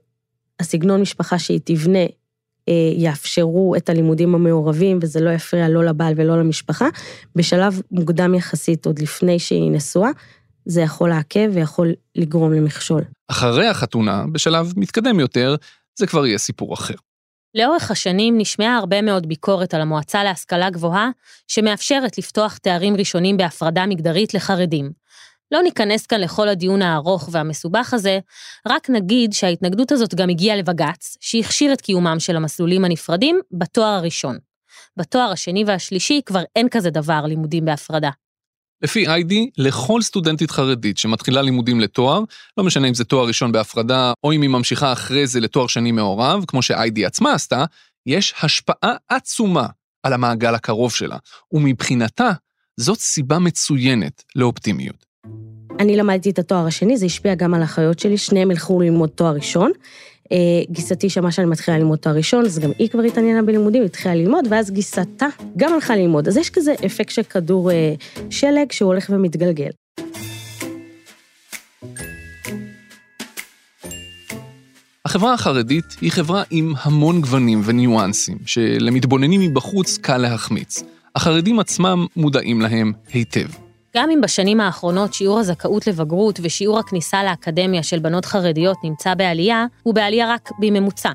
הסגנון 0.60 1.00
משפחה 1.00 1.38
שהיא 1.38 1.60
תבנה 1.64 2.04
אה, 2.68 2.92
יאפשרו 2.96 3.74
את 3.76 3.88
הלימודים 3.88 4.34
המעורבים 4.34 4.98
וזה 5.02 5.20
לא 5.20 5.30
יפריע 5.30 5.68
לא 5.68 5.84
לבעל 5.84 6.14
ולא 6.16 6.38
למשפחה, 6.38 6.88
בשלב 7.36 7.80
מוקדם 7.90 8.34
יחסית, 8.34 8.86
עוד 8.86 8.98
לפני 8.98 9.38
שהיא 9.38 9.70
נשואה, 9.70 10.10
זה 10.64 10.80
יכול 10.80 11.08
לעכב 11.08 11.50
ויכול 11.54 11.92
לגרום 12.16 12.52
למכשול. 12.52 13.02
אחרי 13.28 13.66
החתונה, 13.66 14.24
בשלב 14.32 14.72
מתקדם 14.76 15.20
יותר, 15.20 15.56
זה 15.98 16.06
כבר 16.06 16.26
יהיה 16.26 16.38
סיפור 16.38 16.74
אחר. 16.74 16.94
לאורך 17.54 17.90
השנים 17.90 18.38
נשמעה 18.38 18.76
הרבה 18.76 19.02
מאוד 19.02 19.26
ביקורת 19.26 19.74
על 19.74 19.80
המועצה 19.80 20.24
להשכלה 20.24 20.70
גבוהה, 20.70 21.10
שמאפשרת 21.48 22.18
לפתוח 22.18 22.56
תארים 22.56 22.96
ראשונים 22.96 23.36
בהפרדה 23.36 23.86
מגדרית 23.86 24.34
לחרדים. 24.34 24.92
לא 25.52 25.62
ניכנס 25.62 26.06
כאן 26.06 26.20
לכל 26.20 26.48
הדיון 26.48 26.82
הארוך 26.82 27.28
והמסובך 27.32 27.94
הזה, 27.94 28.18
רק 28.66 28.90
נגיד 28.90 29.32
שההתנגדות 29.32 29.92
הזאת 29.92 30.14
גם 30.14 30.28
הגיעה 30.28 30.56
לבג"ץ, 30.56 31.16
שהכשיר 31.20 31.72
את 31.72 31.80
קיומם 31.80 32.16
של 32.18 32.36
המסלולים 32.36 32.84
הנפרדים 32.84 33.40
בתואר 33.52 33.94
הראשון. 33.94 34.38
בתואר 34.96 35.30
השני 35.32 35.64
והשלישי 35.66 36.20
כבר 36.26 36.42
אין 36.56 36.68
כזה 36.68 36.90
דבר 36.90 37.20
לימודים 37.26 37.64
בהפרדה. 37.64 38.10
לפי 38.82 39.08
איי-די, 39.08 39.50
לכל 39.58 40.02
סטודנטית 40.02 40.50
חרדית 40.50 40.98
שמתחילה 40.98 41.42
לימודים 41.42 41.80
לתואר, 41.80 42.20
לא 42.58 42.64
משנה 42.64 42.88
אם 42.88 42.94
זה 42.94 43.04
תואר 43.04 43.26
ראשון 43.26 43.52
בהפרדה, 43.52 44.12
או 44.24 44.32
אם 44.32 44.42
היא 44.42 44.50
ממשיכה 44.50 44.92
אחרי 44.92 45.26
זה 45.26 45.40
לתואר 45.40 45.66
שני 45.66 45.92
מעורב, 45.92 46.44
כמו 46.48 46.62
שאיי-די 46.62 47.06
עצמה 47.06 47.32
עשתה, 47.32 47.64
יש 48.06 48.34
השפעה 48.42 48.96
עצומה 49.08 49.66
על 50.02 50.12
המעגל 50.12 50.54
הקרוב 50.54 50.92
שלה, 50.92 51.16
ומבחינתה, 51.52 52.30
זאת 52.76 52.98
סיבה 52.98 53.38
מצוינת 53.38 54.22
לאופטימיות. 54.36 55.06
אני 55.78 55.96
למדתי 55.96 56.30
את 56.30 56.38
התואר 56.38 56.66
השני, 56.66 56.96
זה 56.96 57.06
השפיע 57.06 57.34
גם 57.34 57.54
על 57.54 57.60
האחיות 57.60 57.98
שלי, 57.98 58.18
שניהם 58.18 58.50
ילכו 58.50 58.80
ללמוד 58.80 59.08
תואר 59.08 59.34
ראשון. 59.34 59.72
אה, 60.32 60.36
גיסתי 60.70 61.10
שמעה 61.10 61.32
שאני 61.32 61.46
מתחילה 61.46 61.78
ללמוד 61.78 61.98
תואר 61.98 62.16
ראשון, 62.16 62.44
אז 62.44 62.58
גם 62.58 62.70
היא 62.78 62.88
כבר 62.88 63.02
התעניינה 63.02 63.42
בלימודים, 63.42 63.82
התחילה 63.82 64.14
ללמוד, 64.14 64.44
ואז 64.50 64.70
גיסתה 64.70 65.26
גם 65.56 65.72
הלכה 65.72 65.96
ללמוד. 65.96 66.28
אז 66.28 66.36
יש 66.36 66.50
כזה 66.50 66.74
אפקט 66.86 67.10
של 67.10 67.22
כדור 67.22 67.70
אה, 67.70 67.94
שלג 68.30 68.72
שהוא 68.72 68.88
הולך 68.88 69.10
ומתגלגל. 69.10 69.70
החברה 75.04 75.34
החרדית 75.34 75.84
היא 76.00 76.12
חברה 76.12 76.42
עם 76.50 76.72
המון 76.82 77.20
גוונים 77.20 77.60
וניואנסים, 77.64 78.38
שלמתבוננים 78.46 79.40
מבחוץ 79.40 79.98
קל 79.98 80.16
להחמיץ. 80.18 80.82
החרדים 81.14 81.60
עצמם 81.60 82.06
מודעים 82.16 82.60
להם 82.60 82.92
היטב. 83.12 83.67
גם 83.96 84.10
אם 84.10 84.20
בשנים 84.20 84.60
האחרונות 84.60 85.14
שיעור 85.14 85.38
הזכאות 85.38 85.86
לבגרות 85.86 86.40
ושיעור 86.42 86.78
הכניסה 86.78 87.24
לאקדמיה 87.24 87.82
של 87.82 87.98
בנות 87.98 88.24
חרדיות 88.24 88.76
נמצא 88.84 89.14
בעלייה, 89.14 89.66
הוא 89.82 89.94
בעלייה 89.94 90.32
רק 90.34 90.50
בממוצע. 90.58 91.12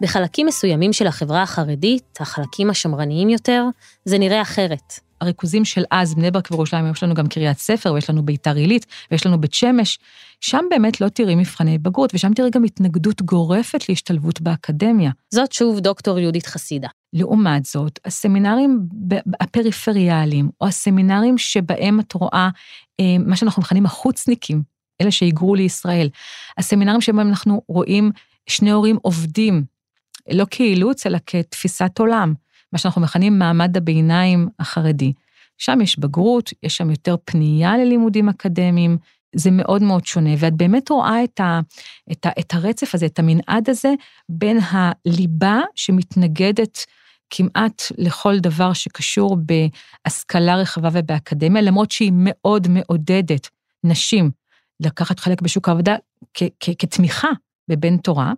בחלקים 0.00 0.46
מסוימים 0.46 0.92
של 0.92 1.06
החברה 1.06 1.42
החרדית, 1.42 2.18
החלקים 2.20 2.70
השמרניים 2.70 3.28
יותר, 3.28 3.64
זה 4.04 4.18
נראה 4.18 4.42
אחרת. 4.42 5.00
הריכוזים 5.20 5.64
של 5.64 5.84
אז, 5.90 6.14
בני 6.14 6.30
ברק 6.30 6.50
וירושלים, 6.50 6.90
יש 6.90 7.02
לנו 7.02 7.14
גם 7.14 7.28
קריית 7.28 7.58
ספר, 7.58 7.92
ויש 7.92 8.10
לנו 8.10 8.22
ביתר 8.22 8.54
עילית, 8.54 8.86
ויש 9.10 9.26
לנו 9.26 9.40
בית 9.40 9.54
שמש, 9.54 9.98
שם 10.40 10.64
באמת 10.70 11.00
לא 11.00 11.08
תראי 11.08 11.34
מבחני 11.34 11.78
בגרות, 11.78 12.14
ושם 12.14 12.34
תראי 12.34 12.50
גם 12.50 12.64
התנגדות 12.64 13.22
גורפת 13.22 13.88
להשתלבות 13.88 14.40
באקדמיה. 14.40 15.10
זאת 15.30 15.52
שוב 15.52 15.80
דוקטור 15.80 16.18
יהודית 16.18 16.46
חסידה. 16.46 16.88
לעומת 17.12 17.64
זאת, 17.64 17.98
הסמינרים 18.04 18.80
הפריפריאליים, 19.40 20.50
או 20.60 20.66
הסמינרים 20.66 21.38
שבהם 21.38 22.00
את 22.00 22.12
רואה 22.12 22.48
אה, 23.00 23.16
מה 23.18 23.36
שאנחנו 23.36 23.62
מכנים 23.62 23.86
החוצניקים, 23.86 24.62
אלה 25.00 25.10
שהיגרו 25.10 25.54
לישראל, 25.54 26.08
הסמינרים 26.58 27.00
שבהם 27.00 27.28
אנחנו 27.28 27.62
רואים 27.68 28.10
שני 28.46 28.70
הורים 28.70 28.98
עובדים, 29.02 29.64
לא 30.32 30.44
כאילוץ, 30.50 31.06
אלא 31.06 31.18
כתפיסת 31.26 31.98
עולם. 31.98 32.34
מה 32.72 32.78
שאנחנו 32.78 33.00
מכנים 33.00 33.38
מעמד 33.38 33.76
הביניים 33.76 34.48
החרדי. 34.58 35.12
שם 35.58 35.80
יש 35.82 35.98
בגרות, 35.98 36.52
יש 36.62 36.76
שם 36.76 36.90
יותר 36.90 37.16
פנייה 37.24 37.76
ללימודים 37.76 38.28
אקדמיים, 38.28 38.98
זה 39.34 39.50
מאוד 39.50 39.82
מאוד 39.82 40.06
שונה, 40.06 40.30
ואת 40.38 40.54
באמת 40.54 40.90
רואה 40.90 41.24
את, 41.24 41.40
ה, 41.40 41.60
את, 42.12 42.26
ה, 42.26 42.30
את 42.40 42.54
הרצף 42.54 42.94
הזה, 42.94 43.06
את 43.06 43.18
המנעד 43.18 43.70
הזה, 43.70 43.94
בין 44.28 44.58
הליבה 44.70 45.60
שמתנגדת 45.74 46.86
כמעט 47.30 47.82
לכל 47.98 48.38
דבר 48.38 48.72
שקשור 48.72 49.36
בהשכלה 49.36 50.56
רחבה 50.56 50.88
ובאקדמיה, 50.92 51.62
למרות 51.62 51.90
שהיא 51.90 52.12
מאוד 52.14 52.68
מעודדת 52.68 53.48
נשים 53.84 54.30
לקחת 54.80 55.20
חלק 55.20 55.42
בשוק 55.42 55.68
העבודה 55.68 55.96
כתמיכה 56.78 57.28
בבן 57.68 57.96
תורה, 57.96 58.32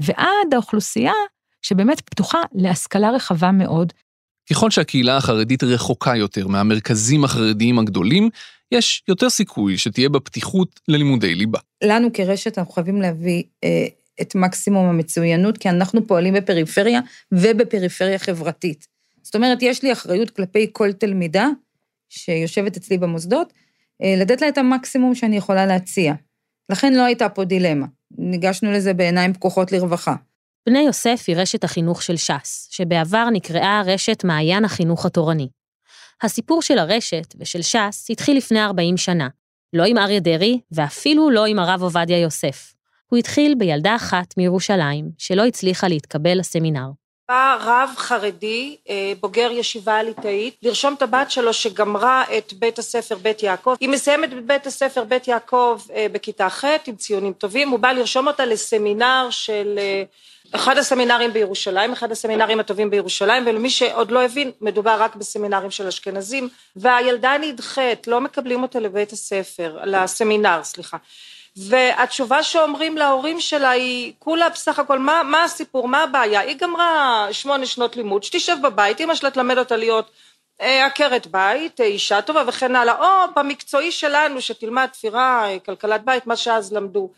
ועד 0.00 0.54
האוכלוסייה 0.54 1.12
שבאמת 1.62 2.00
פתוחה 2.00 2.38
להשכלה 2.52 3.10
רחבה 3.10 3.52
מאוד. 3.52 3.92
ככל 4.50 4.70
שהקהילה 4.70 5.16
החרדית 5.16 5.62
רחוקה 5.62 6.16
יותר 6.16 6.46
מהמרכזים 6.46 7.24
החרדיים 7.24 7.78
הגדולים, 7.78 8.30
יש 8.72 9.02
יותר 9.08 9.30
סיכוי 9.30 9.78
שתהיה 9.78 10.08
בה 10.08 10.20
פתיחות 10.20 10.80
ללימודי 10.88 11.34
ליבה. 11.34 11.58
לנו 11.84 12.08
כרשת 12.12 12.58
אנחנו 12.58 12.72
חייבים 12.72 13.02
להביא 13.02 13.42
אה, 13.64 13.86
את 14.20 14.34
מקסימום 14.34 14.86
המצוינות, 14.86 15.58
כי 15.58 15.68
אנחנו 15.68 16.06
פועלים 16.06 16.34
בפריפריה 16.34 17.00
ובפריפריה 17.32 18.18
חברתית. 18.18 18.86
זאת 19.22 19.34
אומרת, 19.34 19.58
יש 19.62 19.82
לי 19.82 19.92
אחריות 19.92 20.30
כלפי 20.30 20.66
כל 20.72 20.92
תלמידה 20.92 21.48
שיושבת 22.08 22.76
אצלי 22.76 22.98
במוסדות, 22.98 23.52
אה, 24.02 24.14
לתת 24.16 24.42
לה 24.42 24.48
את 24.48 24.58
המקסימום 24.58 25.14
שאני 25.14 25.36
יכולה 25.36 25.66
להציע. 25.66 26.14
לכן 26.70 26.94
לא 26.94 27.02
הייתה 27.02 27.28
פה 27.28 27.44
דילמה. 27.44 27.86
ניגשנו 28.18 28.72
לזה 28.72 28.94
בעיניים 28.94 29.32
פקוחות 29.32 29.72
לרווחה. 29.72 30.14
בני 30.66 30.78
יוסף 30.78 31.24
היא 31.26 31.36
רשת 31.36 31.64
החינוך 31.64 32.02
של 32.02 32.16
ש"ס, 32.16 32.68
שבעבר 32.70 33.26
נקראה 33.32 33.82
רשת 33.86 34.24
מעיין 34.24 34.64
החינוך 34.64 35.06
התורני. 35.06 35.48
הסיפור 36.22 36.62
של 36.62 36.78
הרשת 36.78 37.34
ושל 37.38 37.62
ש"ס 37.62 38.10
התחיל 38.10 38.36
לפני 38.36 38.64
40 38.64 38.96
שנה, 38.96 39.28
לא 39.72 39.84
עם 39.84 39.98
אריה 39.98 40.20
דרעי 40.20 40.60
ואפילו 40.72 41.30
לא 41.30 41.46
עם 41.46 41.58
הרב 41.58 41.82
עובדיה 41.82 42.18
יוסף. 42.18 42.74
הוא 43.06 43.18
התחיל 43.18 43.54
בילדה 43.58 43.96
אחת 43.96 44.34
מירושלים, 44.36 45.10
שלא 45.18 45.46
הצליחה 45.46 45.88
להתקבל 45.88 46.38
לסמינר. 46.38 47.01
בא 47.28 47.56
רב 47.60 47.90
חרדי, 47.96 48.76
אה, 48.88 49.12
בוגר 49.20 49.50
ישיבה 49.52 50.02
ליטאית, 50.02 50.56
לרשום 50.62 50.94
את 50.94 51.02
הבת 51.02 51.30
שלו 51.30 51.52
שגמרה 51.52 52.24
את 52.38 52.52
בית 52.52 52.78
הספר 52.78 53.16
בית 53.16 53.42
יעקב. 53.42 53.74
היא 53.80 53.88
מסיימת 53.88 54.32
את 54.32 54.46
בית 54.46 54.66
הספר 54.66 55.04
בית 55.04 55.28
יעקב 55.28 55.80
אה, 55.94 56.06
בכיתה 56.12 56.48
ח' 56.50 56.64
עם 56.86 56.96
ציונים 56.96 57.32
טובים, 57.32 57.68
הוא 57.68 57.78
בא 57.78 57.92
לרשום 57.92 58.26
אותה 58.26 58.46
לסמינר 58.46 59.26
של 59.30 59.78
אה, 59.78 60.02
אחד 60.54 60.78
הסמינרים 60.78 61.32
בירושלים, 61.32 61.92
אחד 61.92 62.12
הסמינרים 62.12 62.60
הטובים 62.60 62.90
בירושלים, 62.90 63.46
ולמי 63.46 63.70
שעוד 63.70 64.10
לא 64.10 64.24
הבין, 64.24 64.50
מדובר 64.60 64.96
רק 65.02 65.16
בסמינרים 65.16 65.70
של 65.70 65.86
אשכנזים, 65.86 66.48
והילדה 66.76 67.38
נדחית, 67.40 68.06
לא 68.06 68.20
מקבלים 68.20 68.62
אותה 68.62 68.80
לבית 68.80 69.12
הספר, 69.12 69.78
לסמינר, 69.84 70.60
סליחה. 70.62 70.96
והתשובה 71.56 72.42
שאומרים 72.42 72.96
להורים 72.96 73.40
שלה 73.40 73.70
היא 73.70 74.12
כולה 74.18 74.48
בסך 74.48 74.78
הכל 74.78 74.98
מה, 74.98 75.22
מה 75.22 75.44
הסיפור 75.44 75.88
מה 75.88 76.02
הבעיה 76.02 76.40
היא 76.40 76.56
גמרה 76.60 77.28
שמונה 77.32 77.66
שנות 77.66 77.96
לימוד 77.96 78.22
שתשב 78.22 78.56
בבית 78.62 79.00
אמא 79.00 79.14
שלה 79.14 79.30
תלמד 79.30 79.58
אותה 79.58 79.76
להיות 79.76 80.10
אה, 80.60 80.86
עקרת 80.86 81.26
בית 81.26 81.80
אה, 81.80 81.86
אישה 81.86 82.22
טובה 82.22 82.42
וכן 82.48 82.76
הלאה 82.76 82.94
או 82.94 83.30
במקצועי 83.36 83.92
שלנו 83.92 84.40
שתלמד 84.40 84.86
תפירה 84.92 85.48
אה, 85.48 85.58
כלכלת 85.58 86.04
בית 86.04 86.26
מה 86.26 86.36
שאז 86.36 86.72
למדו 86.72 87.10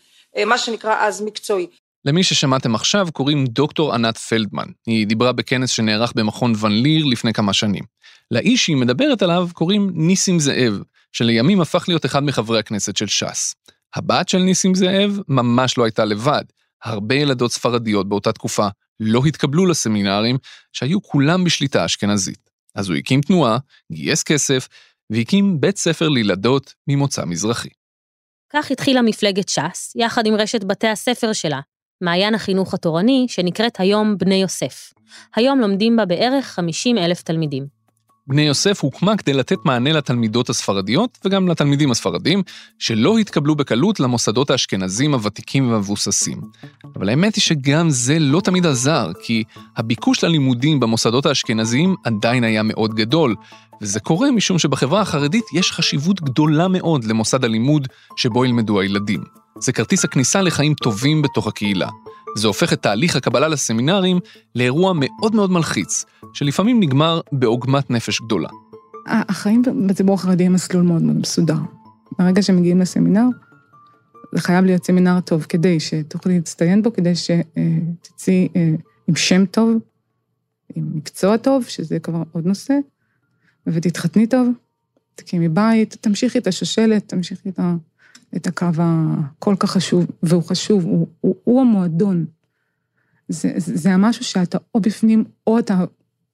מה 0.47 0.59
שנקרא 0.59 0.97
אז 1.01 1.23
מקצועי. 1.23 1.67
למי 2.05 2.23
ששמעתם 2.23 2.75
עכשיו 2.75 3.07
קוראים 3.13 3.47
דוקטור 3.47 3.95
ענת 3.95 4.19
פלדמן. 4.19 4.65
היא 4.87 5.07
דיברה 5.07 5.33
בכנס 5.33 5.71
שנערך 5.71 6.13
במכון 6.17 6.53
ון 6.61 6.73
ליר 6.73 7.05
לפני 7.05 7.33
כמה 7.33 7.53
שנים. 7.53 7.83
לאיש 8.31 8.65
שהיא 8.65 8.77
מדברת 8.77 9.23
עליו 9.23 9.49
קוראים 9.53 9.91
ניסים 9.95 10.41
זאב, 10.41 10.83
שלימים 11.13 11.61
הפך 11.61 11.85
להיות 11.89 12.07
אחד 12.07 12.23
מחברי 12.23 12.59
הכנסת 12.59 12.97
של 12.97 13.07
ש"ס. 13.07 13.55
הבת 13.95 14.29
של 14.29 14.39
ניסים 14.39 14.75
זאב 14.75 15.19
ממש 15.29 15.79
לא 15.79 15.85
הייתה 15.85 16.05
לבד. 16.05 16.45
הרבה 16.85 17.15
ילדות 17.15 17.53
ספרדיות 17.53 18.09
באותה 18.09 18.33
תקופה 18.33 18.69
לא 19.01 19.23
התקבלו 19.27 19.67
לסמינרים, 19.67 20.39
שהיו 20.73 21.03
כולם 21.03 21.45
בשליטה 21.45 21.85
אשכנזית. 21.85 22.51
אז 22.75 22.89
הוא 22.89 22.97
הקים 22.97 23.21
תנועה, 23.21 23.59
גייס 23.93 24.23
כסף, 24.23 24.69
והקים 25.11 25.61
בית 25.61 25.77
ספר 25.77 26.09
לילדות 26.09 26.75
ממוצא 26.89 27.25
מזרחי. 27.25 27.69
כך 28.53 28.71
התחילה 28.71 29.03
מפלגת 29.03 29.49
ש"ס, 29.49 29.93
יחד 29.97 30.27
עם 30.27 30.35
רשת 30.35 30.65
בתי 30.65 30.89
הספר 30.89 31.33
שלה, 31.33 31.61
מעיין 32.01 32.35
החינוך 32.35 32.75
התורני, 32.75 33.27
שנקראת 33.29 33.81
היום 33.81 34.19
בני 34.19 34.35
יוסף. 34.35 34.93
היום 35.37 35.61
לומדים 35.61 35.97
בה 35.97 36.05
בערך 36.05 36.47
50 36.47 36.99
אלף 36.99 37.23
תלמידים. 37.23 37.74
בני 38.27 38.43
יוסף 38.43 38.81
הוקמה 38.81 39.17
כדי 39.17 39.33
לתת 39.33 39.57
מענה 39.65 39.93
לתלמידות 39.93 40.49
הספרדיות 40.49 41.19
וגם 41.25 41.49
לתלמידים 41.49 41.91
הספרדים, 41.91 42.43
שלא 42.79 43.19
התקבלו 43.19 43.55
בקלות 43.55 44.01
למוסדות 44.01 44.51
האשכנזים 44.51 45.15
הוותיקים 45.15 45.73
והמבוססים. 45.73 46.41
אבל 46.97 47.09
האמת 47.09 47.35
היא 47.35 47.43
שגם 47.43 47.91
זה 47.91 48.19
לא 48.19 48.41
תמיד 48.41 48.67
עזר, 48.67 49.11
כי 49.23 49.45
הביקוש 49.77 50.25
ללימודים 50.25 50.81
במוסדות 50.81 51.27
האשכנזיים 51.27 51.95
עדיין 52.05 52.45
היה 52.45 52.63
מאוד 52.63 52.95
גדול, 52.95 53.35
וזה 53.83 54.01
קורה 54.01 54.31
משום 54.31 54.59
שבחברה 54.59 55.01
החרדית 55.01 55.45
יש 55.53 55.73
חשיבות 55.73 56.23
גדולה 56.23 56.69
מאוד 56.69 57.05
למוסד 57.05 57.45
הלימוד 57.45 57.89
שבו 58.17 58.45
ילמדו 58.45 58.81
הילדים. 58.81 59.25
זה 59.59 59.73
כרטיס 59.73 60.05
הכניסה 60.05 60.43
לחיים 60.43 60.75
טובים 60.75 61.23
בתוך 61.23 61.47
הקהילה. 61.47 61.89
זה 62.37 62.47
הופך 62.47 62.73
את 62.73 62.83
תהליך 62.83 63.17
הקבלה 63.17 63.49
לסמינרים 63.49 64.21
לאירוע 64.55 64.93
מאוד 64.97 65.35
מאוד 65.35 65.51
מלחיץ, 65.51 66.05
שלפעמים 66.35 66.81
נגמר 66.81 67.21
בעוגמת 67.33 67.91
נפש 67.91 68.21
גדולה. 68.21 68.49
החיים 69.07 69.63
בציבור 69.87 70.15
החרדי 70.15 70.47
הם 70.47 70.53
מסלול 70.53 70.83
מאוד 70.83 71.03
מאוד 71.03 71.17
מסודר. 71.17 71.57
ברגע 72.19 72.43
שמגיעים 72.43 72.81
לסמינר, 72.81 73.27
זה 74.35 74.41
חייב 74.41 74.65
להיות 74.65 74.85
סמינר 74.85 75.21
טוב 75.21 75.47
כדי 75.49 75.81
שתוכלי 75.81 76.35
להצטיין 76.35 76.83
בו, 76.83 76.93
כדי 76.93 77.13
שתצאי 77.15 78.49
אה, 78.57 78.71
עם 79.09 79.17
שם 79.17 79.47
טוב, 79.47 79.79
עם 80.75 80.91
מקצוע 80.95 81.37
טוב, 81.37 81.65
שזה 81.65 81.99
כבר 81.99 82.23
עוד 82.33 82.47
נושא, 82.47 82.75
ותתחתני 83.67 84.27
טוב, 84.27 84.49
תקימי 85.15 85.49
בית, 85.49 85.97
תמשיכי 86.01 86.39
את 86.39 86.47
השושלת, 86.47 87.09
תמשיכי 87.09 87.49
את 87.49 87.59
ה... 87.59 87.75
את 88.37 88.47
הקו 88.47 88.67
הכל 88.79 89.55
כך 89.59 89.71
חשוב, 89.71 90.07
והוא 90.23 90.43
חשוב, 90.43 90.85
הוא, 90.85 91.07
הוא, 91.21 91.37
הוא 91.45 91.61
המועדון. 91.61 92.27
זה, 93.29 93.53
זה, 93.57 93.77
זה 93.77 93.93
המשהו 93.93 94.25
שאתה 94.25 94.59
או 94.75 94.81
בפנים, 94.81 95.25
או 95.47 95.59
אתה 95.59 95.85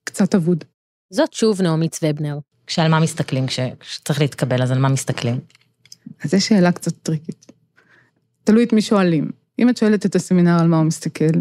קצת 0.04 0.34
אבוד. 0.34 0.64
זאת 1.10 1.32
שוב 1.32 1.62
נעמי 1.62 1.88
צוובנר. 1.88 2.38
כשעל 2.66 2.90
מה 2.90 3.00
מסתכלים? 3.00 3.46
כשצריך 3.80 4.20
להתקבל, 4.20 4.62
אז 4.62 4.70
על 4.70 4.78
מה 4.78 4.88
מסתכלים? 4.88 5.40
אז 6.24 6.30
זו 6.30 6.44
שאלה 6.44 6.72
קצת 6.72 6.92
טריקית. 7.02 7.52
תלוי 8.44 8.64
את 8.64 8.72
מי 8.72 8.82
שואלים. 8.82 9.30
אם 9.58 9.68
את 9.68 9.76
שואלת 9.76 10.06
את 10.06 10.14
הסמינר 10.14 10.60
על 10.60 10.68
מה 10.68 10.76
הוא 10.76 10.84
מסתכל, 10.84 11.40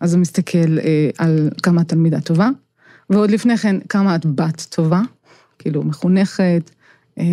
אז 0.00 0.14
הוא 0.14 0.20
מסתכל 0.20 0.78
אה, 0.78 1.10
על 1.18 1.50
כמה 1.62 1.82
את 1.82 1.88
תלמידה 1.88 2.20
טובה, 2.20 2.48
ועוד 3.10 3.30
לפני 3.30 3.56
כן, 3.56 3.76
כמה 3.88 4.16
את 4.16 4.26
בת 4.26 4.66
טובה, 4.70 5.00
כאילו 5.58 5.82
מחונכת, 5.82 6.70
אה, 7.18 7.24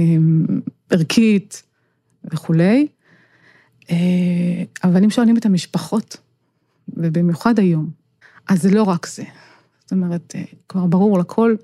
ערכית, 0.89 1.63
וכולי. 2.23 2.87
אה, 3.89 4.63
אבל 4.83 5.03
אם 5.03 5.09
שואלים 5.09 5.37
את 5.37 5.45
המשפחות, 5.45 6.17
ובמיוחד 6.87 7.59
היום, 7.59 7.89
אז 8.49 8.61
זה 8.61 8.71
לא 8.71 8.83
רק 8.83 9.07
זה. 9.07 9.23
זאת 9.81 9.91
אומרת, 9.91 10.33
אה, 10.35 10.43
כבר 10.67 10.85
ברור 10.85 11.19
לכל 11.19 11.55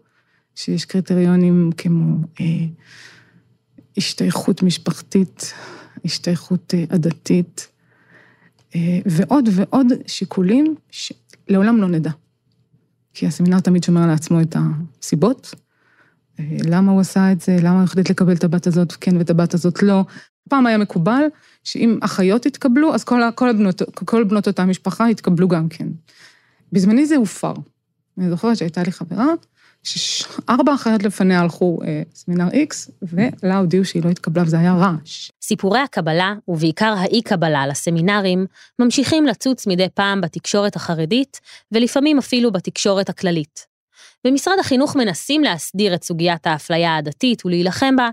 שיש 0.56 0.86
קריטריונים 0.86 1.70
כמו 1.78 2.18
אה, 2.40 2.46
השתייכות 3.98 4.64
משפחתית, 4.64 5.54
השתייכות 6.06 6.74
עדתית, 6.90 7.68
ועוד 9.06 9.50
ועוד 9.52 9.88
שיקולים 10.08 10.76
שלעולם 10.92 11.78
לא 11.78 11.88
נדע. 11.88 12.12
כי 13.14 13.28
הסמינר 13.28 13.60
תמיד 13.60 13.84
שומר 13.84 14.08
לעצמו 14.08 14.42
את 14.42 14.56
הסיבות, 15.00 15.54
למה 16.40 16.92
הוא 16.92 17.02
עשה 17.02 17.32
את 17.32 17.42
זה, 17.42 17.58
למה 17.62 17.76
הוא 17.76 17.84
החליט 17.84 18.10
לקבל 18.10 18.34
את 18.34 18.44
הבת 18.44 18.68
הזאת 18.68 18.94
כן 18.94 19.18
ואת 19.18 19.30
הבת 19.30 19.54
הזאת 19.54 19.84
לא, 19.84 20.06
פעם 20.50 20.66
היה 20.66 20.78
מקובל 20.78 21.24
שאם 21.64 22.00
אחיות 22.02 22.46
יתקבלו, 22.46 22.94
אז 22.94 23.04
כל, 23.04 23.22
כל, 23.36 23.50
הבנות, 23.50 23.82
כל 24.06 24.24
בנות 24.24 24.48
אותה 24.48 24.66
משפחה 24.66 25.10
יתקבלו 25.10 25.48
גם 25.48 25.70
כן. 25.70 25.88
בזמני 26.72 27.06
זה 27.06 27.16
הופר. 27.16 27.54
אני 28.18 28.30
זוכרת 28.30 28.58
שהייתה 28.58 28.84
לי 28.84 28.92
חברה, 28.92 29.26
שארבע 29.84 30.74
אחיות 30.76 31.04
לפניה 31.04 31.40
הלכו 31.40 31.80
אה, 31.86 32.02
סמינר 32.16 32.48
X, 32.48 32.92
ולה 33.02 33.58
הודיעו 33.58 33.86
שהיא 33.86 34.04
לא 34.04 34.10
התקבלה, 34.10 34.44
וזה 34.44 34.60
היה 34.60 34.74
רעש. 34.74 35.32
סיפורי 35.42 35.80
הקבלה, 35.80 36.34
ובעיקר 36.48 36.94
האי-קבלה 36.98 37.68
לסמינרים, 37.68 38.46
ממשיכים 38.80 39.26
לצוץ 39.26 39.68
מדי 39.68 39.88
פעם 39.94 40.22
בתקשורת 40.22 40.76
החרדית, 40.76 41.40
ולפעמים 41.72 42.18
אפילו 42.18 42.52
בתקשורת 42.52 43.10
הכללית. 43.10 43.66
במשרד 44.28 44.60
החינוך 44.60 44.96
מנסים 44.96 45.44
להסדיר 45.44 45.96
את 45.96 46.04
סוגיית 46.04 46.48
האפליה 46.48 46.96
העדתית 46.96 47.46
ולהילחם 47.46 47.96
בה, 47.96 48.10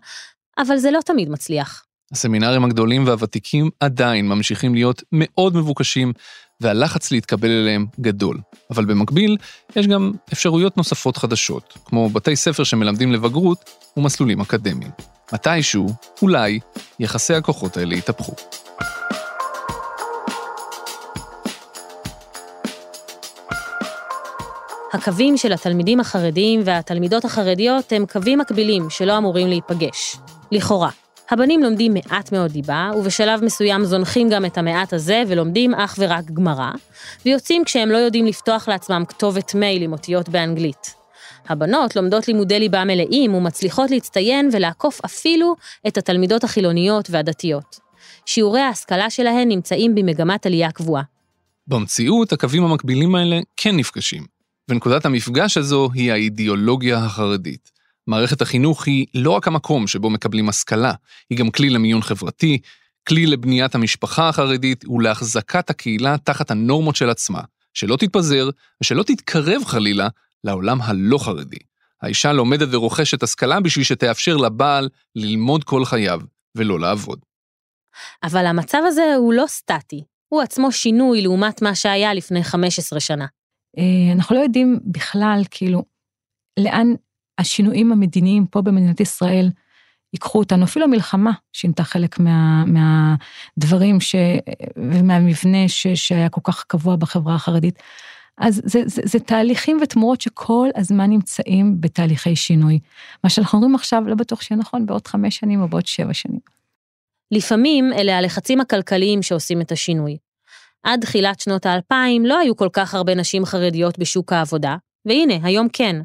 אבל 0.58 0.76
זה 0.76 0.90
לא 0.90 1.00
תמיד 1.00 1.28
מצליח. 1.28 1.84
הסמינרים 2.12 2.64
הגדולים 2.64 3.06
והוותיקים 3.06 3.70
עדיין 3.80 4.28
ממשיכים 4.28 4.74
להיות 4.74 5.02
מאוד 5.12 5.56
מבוקשים, 5.56 6.12
והלחץ 6.60 7.10
להתקבל 7.10 7.50
אליהם 7.50 7.86
גדול. 8.00 8.38
אבל 8.70 8.84
במקביל, 8.84 9.36
יש 9.76 9.86
גם 9.86 10.12
אפשרויות 10.32 10.76
נוספות 10.76 11.16
חדשות, 11.16 11.78
כמו 11.84 12.08
בתי 12.08 12.36
ספר 12.36 12.64
שמלמדים 12.64 13.12
לבגרות 13.12 13.70
ומסלולים 13.96 14.40
אקדמיים. 14.40 14.90
מתישהו, 15.32 15.86
אולי, 16.22 16.60
יחסי 17.00 17.34
הכוחות 17.34 17.76
האלה 17.76 17.94
יתהפכו. 17.94 18.32
הקווים 24.92 25.36
של 25.36 25.52
התלמידים 25.52 26.00
החרדיים 26.00 26.60
והתלמידות 26.64 27.24
החרדיות 27.24 27.92
הם 27.92 28.06
קווים 28.12 28.38
מקבילים 28.38 28.90
שלא 28.90 29.18
אמורים 29.18 29.48
להיפגש. 29.48 30.16
לכאורה. 30.52 31.03
הבנים 31.30 31.62
לומדים 31.62 31.94
מעט 31.94 32.32
מאוד 32.32 32.52
ליבה, 32.52 32.90
ובשלב 32.96 33.44
מסוים 33.44 33.84
זונחים 33.84 34.28
גם 34.28 34.44
את 34.44 34.58
המעט 34.58 34.92
הזה 34.92 35.22
ולומדים 35.28 35.74
אך 35.74 35.94
ורק 35.98 36.24
גמרא, 36.24 36.70
ויוצאים 37.26 37.64
כשהם 37.64 37.88
לא 37.88 37.96
יודעים 37.96 38.26
לפתוח 38.26 38.68
לעצמם 38.68 39.02
כתובת 39.08 39.54
מייל 39.54 39.82
עם 39.82 39.92
אותיות 39.92 40.28
באנגלית. 40.28 40.94
הבנות 41.48 41.96
לומדות 41.96 42.28
לימודי 42.28 42.60
ליבה 42.60 42.84
מלאים 42.84 43.34
ומצליחות 43.34 43.90
להצטיין 43.90 44.50
ולעקוף 44.52 45.00
אפילו 45.04 45.56
את 45.88 45.98
התלמידות 45.98 46.44
החילוניות 46.44 47.10
והדתיות. 47.10 47.80
שיעורי 48.26 48.60
ההשכלה 48.60 49.10
שלהן 49.10 49.48
נמצאים 49.48 49.94
במגמת 49.94 50.46
עלייה 50.46 50.70
קבועה. 50.70 51.02
במציאות, 51.66 52.32
הקווים 52.32 52.64
המקבילים 52.64 53.14
האלה 53.14 53.40
כן 53.56 53.76
נפגשים, 53.76 54.22
ונקודת 54.68 55.06
המפגש 55.06 55.56
הזו 55.56 55.88
היא 55.94 56.12
האידיאולוגיה 56.12 56.98
החרדית. 56.98 57.73
מערכת 58.06 58.42
החינוך 58.42 58.86
היא 58.86 59.06
לא 59.14 59.30
רק 59.30 59.48
המקום 59.48 59.86
שבו 59.86 60.10
מקבלים 60.10 60.48
השכלה, 60.48 60.92
היא 61.30 61.38
גם 61.38 61.50
כלי 61.50 61.70
למיון 61.70 62.02
חברתי, 62.02 62.58
כלי 63.08 63.26
לבניית 63.26 63.74
המשפחה 63.74 64.28
החרדית 64.28 64.88
ולהחזקת 64.88 65.70
הקהילה 65.70 66.16
תחת 66.18 66.50
הנורמות 66.50 66.96
של 66.96 67.10
עצמה, 67.10 67.40
שלא 67.74 67.96
תתפזר 67.96 68.50
ושלא 68.82 69.02
תתקרב 69.02 69.64
חלילה 69.64 70.08
לעולם 70.44 70.82
הלא 70.82 71.18
חרדי. 71.18 71.58
האישה 72.02 72.32
לומדת 72.32 72.68
ורוכשת 72.70 73.22
השכלה 73.22 73.60
בשביל 73.60 73.84
שתאפשר 73.84 74.36
לבעל 74.36 74.88
ללמוד 75.16 75.64
כל 75.64 75.84
חייו 75.84 76.20
ולא 76.54 76.80
לעבוד. 76.80 77.18
אבל 78.22 78.46
המצב 78.46 78.78
הזה 78.86 79.14
הוא 79.16 79.32
לא 79.32 79.44
סטטי, 79.46 80.04
הוא 80.28 80.42
עצמו 80.42 80.72
שינוי 80.72 81.22
לעומת 81.22 81.62
מה 81.62 81.74
שהיה 81.74 82.14
לפני 82.14 82.44
15 82.44 83.00
שנה. 83.00 83.26
אה, 83.78 84.12
אנחנו 84.14 84.36
לא 84.36 84.40
יודעים 84.40 84.80
בכלל, 84.84 85.42
כאילו, 85.50 85.84
לאן 86.58 86.94
השינויים 87.38 87.92
המדיניים 87.92 88.46
פה 88.46 88.62
במדינת 88.62 89.00
ישראל 89.00 89.50
ייקחו 90.12 90.38
אותנו, 90.38 90.64
אפילו 90.64 90.84
המלחמה 90.84 91.30
שינתה 91.52 91.84
חלק 91.84 92.18
מה, 92.18 92.64
מהדברים 92.66 94.00
ש, 94.00 94.14
ומהמבנה 94.76 95.68
ש, 95.68 95.86
שהיה 95.86 96.28
כל 96.28 96.40
כך 96.44 96.64
קבוע 96.64 96.96
בחברה 96.96 97.34
החרדית. 97.34 97.82
אז 98.38 98.62
זה, 98.64 98.82
זה, 98.86 99.02
זה 99.04 99.18
תהליכים 99.18 99.78
ותמורות 99.82 100.20
שכל 100.20 100.68
הזמן 100.76 101.10
נמצאים 101.10 101.80
בתהליכי 101.80 102.36
שינוי. 102.36 102.78
מה 103.24 103.30
שאנחנו 103.30 103.58
אומרים 103.58 103.74
עכשיו 103.74 104.02
לא 104.06 104.14
בטוח 104.14 104.42
שיהיה 104.42 104.60
נכון 104.60 104.86
בעוד 104.86 105.06
חמש 105.06 105.36
שנים 105.36 105.62
או 105.62 105.68
בעוד 105.68 105.86
שבע 105.86 106.14
שנים. 106.14 106.40
לפעמים 107.30 107.92
אלה 107.92 108.18
הלחצים 108.18 108.60
הכלכליים 108.60 109.22
שעושים 109.22 109.60
את 109.60 109.72
השינוי. 109.72 110.16
עד 110.82 111.00
תחילת 111.00 111.40
שנות 111.40 111.66
האלפיים 111.66 112.26
לא 112.26 112.38
היו 112.38 112.56
כל 112.56 112.68
כך 112.72 112.94
הרבה 112.94 113.14
נשים 113.14 113.44
חרדיות 113.44 113.98
בשוק 113.98 114.32
העבודה, 114.32 114.76
והנה, 115.06 115.34
היום 115.42 115.68
כן. 115.72 115.96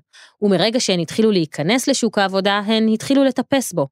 ומרגע 0.42 0.80
שהן 0.80 1.00
התחילו 1.00 1.32
להיכנס 1.32 1.88
לשוק 1.88 2.18
העבודה, 2.18 2.58
הן 2.58 2.88
התחילו 2.88 3.24
לטפס 3.24 3.74
בו, 3.74 3.88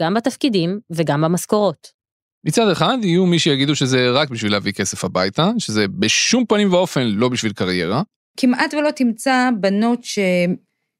גם 0.00 0.14
בתפקידים 0.14 0.80
וגם 0.90 1.22
במשכורות. 1.22 2.02
מצד 2.44 2.68
אחד, 2.68 2.98
יהיו 3.02 3.26
מי 3.26 3.38
שיגידו 3.38 3.76
שזה 3.76 4.10
רק 4.10 4.30
בשביל 4.30 4.52
להביא 4.52 4.72
כסף 4.72 5.04
הביתה, 5.04 5.50
שזה 5.58 5.88
בשום 5.88 6.46
פנים 6.46 6.72
ואופן 6.72 7.06
לא 7.06 7.28
בשביל 7.28 7.52
קריירה. 7.52 8.02
כמעט 8.36 8.74
ולא 8.74 8.90
תמצא 8.90 9.48
בנות 9.60 10.04
ש... 10.04 10.18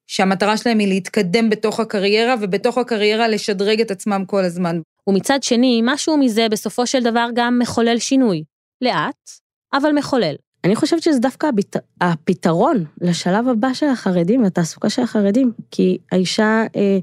שהמטרה 0.07 0.57
שלהן 0.57 0.79
היא 0.79 0.89
להתקדם 0.89 1.51
בתוך 1.51 1.81
הקריירה, 1.81 2.35
ובתוך 2.41 2.79
הקריירה 2.79 3.29
לשדרג 3.29 3.81
את 3.81 3.91
עצמם 3.91 4.25
כל 4.27 4.45
הזמן. 4.45 4.81
ומצד 5.07 5.43
שני, 5.43 5.81
משהו 5.85 6.17
מזה 6.17 6.47
בסופו 6.51 6.87
של 6.87 7.03
דבר 7.03 7.29
גם 7.35 7.59
מחולל 7.59 7.99
שינוי. 7.99 8.45
לאט, 8.81 9.31
אבל 9.73 9.93
מחולל. 9.93 10.35
אני 10.65 10.77
חושבת 10.77 11.03
שזה 11.03 11.19
דווקא 11.19 11.47
הביט... 11.47 11.77
הפתרון 12.01 12.85
לשלב 13.01 13.49
הבא 13.49 13.75
של 13.75 13.87
החרדים, 13.87 14.43
לתעסוקה 14.43 14.91
של 14.91 15.03
החרדים, 15.03 15.53
כי 15.71 15.99
האישה 16.13 16.65
אה, 16.77 16.99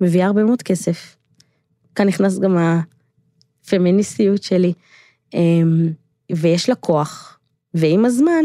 מביאה 0.00 0.26
הרבה 0.26 0.44
מאוד 0.44 0.62
כסף. 0.62 1.16
כאן 1.94 2.06
נכנס 2.06 2.38
גם 2.38 2.56
הפמיניסטיות 3.64 4.42
שלי, 4.42 4.72
אה, 5.34 5.40
ויש 6.32 6.68
לה 6.68 6.74
כוח, 6.74 7.38
ועם 7.74 8.04
הזמן, 8.04 8.44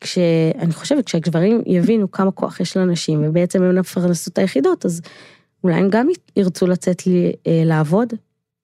כשאני 0.00 0.72
חושבת 0.72 1.06
כשהגברים 1.06 1.62
יבינו 1.66 2.10
כמה 2.10 2.30
כוח 2.30 2.60
יש 2.60 2.76
לנשים, 2.76 3.24
ובעצם 3.24 3.62
הן 3.62 3.78
הפרנסות 3.78 4.38
היחידות, 4.38 4.86
אז 4.86 5.00
אולי 5.64 5.74
הם 5.74 5.90
גם 5.90 6.08
ירצו 6.36 6.66
לצאת 6.66 7.06
לי, 7.06 7.32
אה, 7.46 7.62
לעבוד 7.64 8.12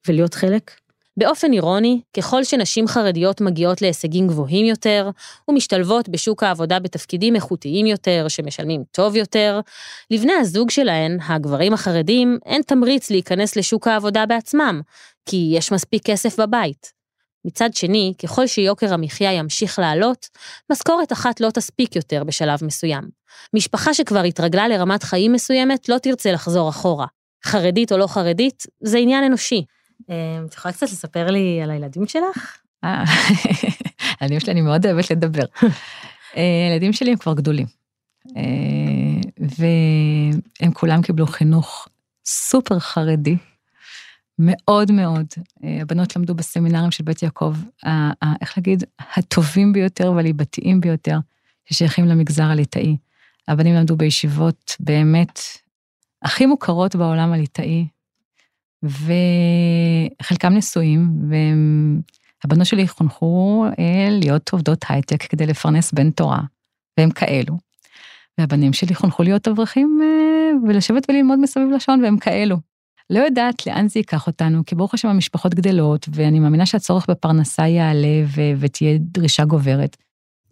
ולהיות 0.09 0.35
חלק 0.35 0.71
באופן 1.17 1.53
אירוני, 1.53 2.01
ככל 2.17 2.45
שנשים 2.45 2.89
חרדיות 2.89 3.41
מגיעות 3.41 3.83
להישגים 3.83 4.29
גבוהים 4.29 4.67
יותר, 4.67 5.11
ומשתלבות 5.49 6.09
בשוק 6.09 6.43
העבודה 6.43 6.79
בתפקידים 6.79 7.35
איכותיים 7.35 7.87
יותר, 7.87 8.27
שמשלמים 8.29 8.83
טוב 8.91 9.17
יותר, 9.17 9.61
לבני 10.11 10.33
הזוג 10.33 10.71
שלהן, 10.71 11.19
הגברים 11.29 11.73
החרדים, 11.73 12.39
אין 12.47 12.63
תמריץ 12.63 13.11
להיכנס 13.11 13.57
לשוק 13.57 13.89
העבודה 13.89 14.27
בעצמם, 14.27 14.81
כי 15.27 15.53
יש 15.57 15.73
מספיק 15.73 16.03
כסף 16.05 16.41
בבית. 16.41 16.93
מצד 17.45 17.75
שני, 17.75 18.15
ככל 18.23 18.47
שיוקר 18.47 18.95
המחיה 18.95 19.33
ימשיך 19.33 19.79
לעלות, 19.79 20.29
משכורת 20.73 21.13
אחת 21.13 21.41
לא 21.41 21.51
תספיק 21.51 21.97
יותר 21.97 22.25
בשלב 22.25 22.65
מסוים. 22.65 23.03
משפחה 23.55 23.95
שכבר 23.95 24.23
התרגלה 24.23 24.69
לרמת 24.69 25.03
חיים 25.03 25.33
מסוימת 25.33 25.89
לא 25.89 25.99
תרצה 25.99 26.33
לחזור 26.33 26.69
אחורה. 26.69 27.07
חרדית 27.45 27.93
או 27.93 27.99
לא 27.99 28.07
חרדית, 28.07 28.67
זה 28.81 28.99
עניין 28.99 29.25
אנושי. 29.25 29.65
אה, 30.11 30.41
את 30.47 30.55
יכולה 30.55 30.73
קצת 30.73 30.87
לספר 30.87 31.31
לי 31.31 31.63
על 31.63 31.71
הילדים 31.71 32.07
שלך? 32.07 32.59
אה, 32.85 33.05
הילדים 34.21 34.41
שלי, 34.41 34.53
אני 34.53 34.61
מאוד 34.61 34.87
אוהבת 34.87 35.11
לדבר. 35.11 35.45
אה, 36.37 36.69
הילדים 36.69 36.93
שלי 36.93 37.11
הם 37.11 37.17
כבר 37.17 37.35
גדולים. 37.35 37.67
והם 39.39 40.73
כולם 40.73 41.03
קיבלו 41.03 41.27
חינוך 41.27 41.89
סופר 42.27 42.79
חרדי, 42.79 43.37
מאוד 44.39 44.93
מאוד. 44.93 45.27
הבנות 45.81 46.17
למדו 46.17 46.35
בסמינרים 46.35 46.91
של 46.91 47.05
בית 47.05 47.23
יעקב, 47.23 47.55
איך 48.41 48.59
להגיד, 48.59 48.85
הטובים 49.17 49.73
ביותר 49.73 50.13
והליבתיים 50.13 50.81
ביותר, 50.81 51.19
ששייכים 51.65 52.07
למגזר 52.07 52.45
הליטאי. 52.45 52.97
הבנים 53.49 53.75
למדו 53.75 53.97
בישיבות 53.97 54.77
באמת 54.81 55.41
הכי 56.23 56.47
מוכרות 56.47 56.97
בעולם 56.97 57.33
הליטאי, 57.33 57.87
וחלקם 58.83 60.53
נשואים, 60.53 61.09
והבנות 62.45 62.67
שלי 62.67 62.89
חונכו 62.89 63.65
אה, 63.79 64.09
להיות 64.11 64.51
עובדות 64.53 64.85
הייטק 64.89 65.23
כדי 65.23 65.47
לפרנס 65.47 65.93
בן 65.93 66.11
תורה, 66.11 66.41
והם 66.99 67.11
כאלו. 67.11 67.59
והבנים 68.39 68.73
שלי 68.73 68.95
חונכו 68.95 69.23
להיות 69.23 69.49
אברכים 69.49 70.01
אה, 70.03 70.69
ולשבת 70.69 71.07
וללמוד 71.09 71.39
מסביב 71.39 71.69
לשעון, 71.71 72.05
והם 72.05 72.19
כאלו. 72.19 72.57
לא 73.11 73.19
יודעת 73.19 73.67
לאן 73.67 73.89
זה 73.89 74.01
ייקח 74.01 74.27
אותנו, 74.27 74.63
כי 74.67 74.75
ברוך 74.75 74.95
השם 74.95 75.09
המשפחות 75.09 75.55
גדלות, 75.55 76.09
ואני 76.13 76.41
מאמינה 76.41 76.67
שהצורך 76.67 77.11
בפרנסה 77.11 77.67
יעלה 77.67 78.23
ו- 78.27 78.53
ותהיה 78.59 78.99
דרישה 79.01 79.45
גוברת. 79.45 79.97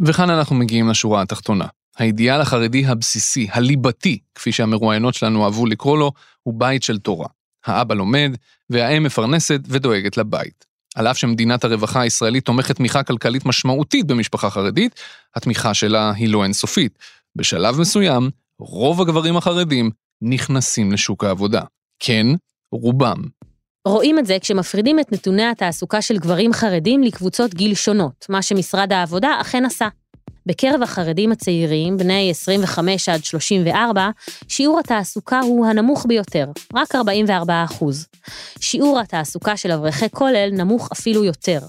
וכאן 0.01 0.31
אנחנו 0.31 0.57
מגיעים 0.57 0.89
לשורה 0.89 1.22
התחתונה. 1.22 1.66
האידיאל 1.97 2.41
החרדי 2.41 2.87
הבסיסי, 2.87 3.49
הליבתי, 3.53 4.18
כפי 4.35 4.53
שהמרואיינות 4.53 5.14
שלנו 5.14 5.45
אהבו 5.45 5.66
לקרוא 5.66 5.99
לו, 5.99 6.12
הוא 6.43 6.55
בית 6.55 6.83
של 6.83 6.99
תורה. 6.99 7.26
האבא 7.69 7.95
לומד, 7.95 8.37
והאם 8.71 9.03
מפרנסת 9.03 9.61
ודואגת 9.69 10.16
לבית. 10.16 10.64
על 10.95 11.07
אף 11.07 11.19
שמדינת 11.19 11.64
הרווחה 11.64 12.01
הישראלית 12.01 12.45
תומכת 12.45 12.77
תמיכה 12.77 13.03
כלכלית 13.03 13.47
משמעותית 13.47 14.07
במשפחה 14.07 14.51
חרדית, 14.51 15.01
התמיכה 15.37 15.75
שלה 15.75 16.12
היא 16.16 16.29
לא 16.29 16.45
אינסופית. 16.45 16.99
בשלב 17.37 17.81
מסוים, 17.81 18.31
רוב 18.59 19.01
הגברים 19.01 19.37
החרדים 19.37 19.91
נכנסים 20.23 20.93
לשוק 20.93 21.25
העבודה. 21.25 21.62
כן, 22.01 22.27
רובם. 22.73 23.23
רואים 23.85 24.19
את 24.19 24.27
זה 24.27 24.37
כשמפרידים 24.41 25.01
את 25.01 25.12
נתוני 25.12 25.45
התעסוקה 25.45 26.03
של 26.03 26.19
גברים 26.19 26.53
חרדים 26.53 27.03
לקבוצות 27.03 27.55
גיל 27.55 27.75
שונות, 27.75 28.27
מה 28.29 28.43
שמשרד 28.43 28.93
העבודה 28.93 29.29
אכן 29.41 29.64
עשה. 29.64 29.89
בקרב 30.49 30.82
החרדים 30.82 31.32
הצעירים, 31.32 31.96
בני 31.96 32.30
25 32.30 33.09
עד 33.09 33.24
34, 33.24 34.11
שיעור 34.49 34.80
התעסוקה 34.80 35.40
הוא 35.40 35.66
הנמוך 35.66 36.07
ביותר, 36.09 36.46
רק 36.74 36.94
44 36.94 37.64
אחוז. 37.64 38.07
שיעור 38.61 39.01
התעסוקה 39.01 39.57
של 39.57 39.72
אברכי 39.72 40.11
כולל 40.11 40.51
נמוך 40.53 40.88
אפילו 40.92 41.24
יותר. 41.24 41.61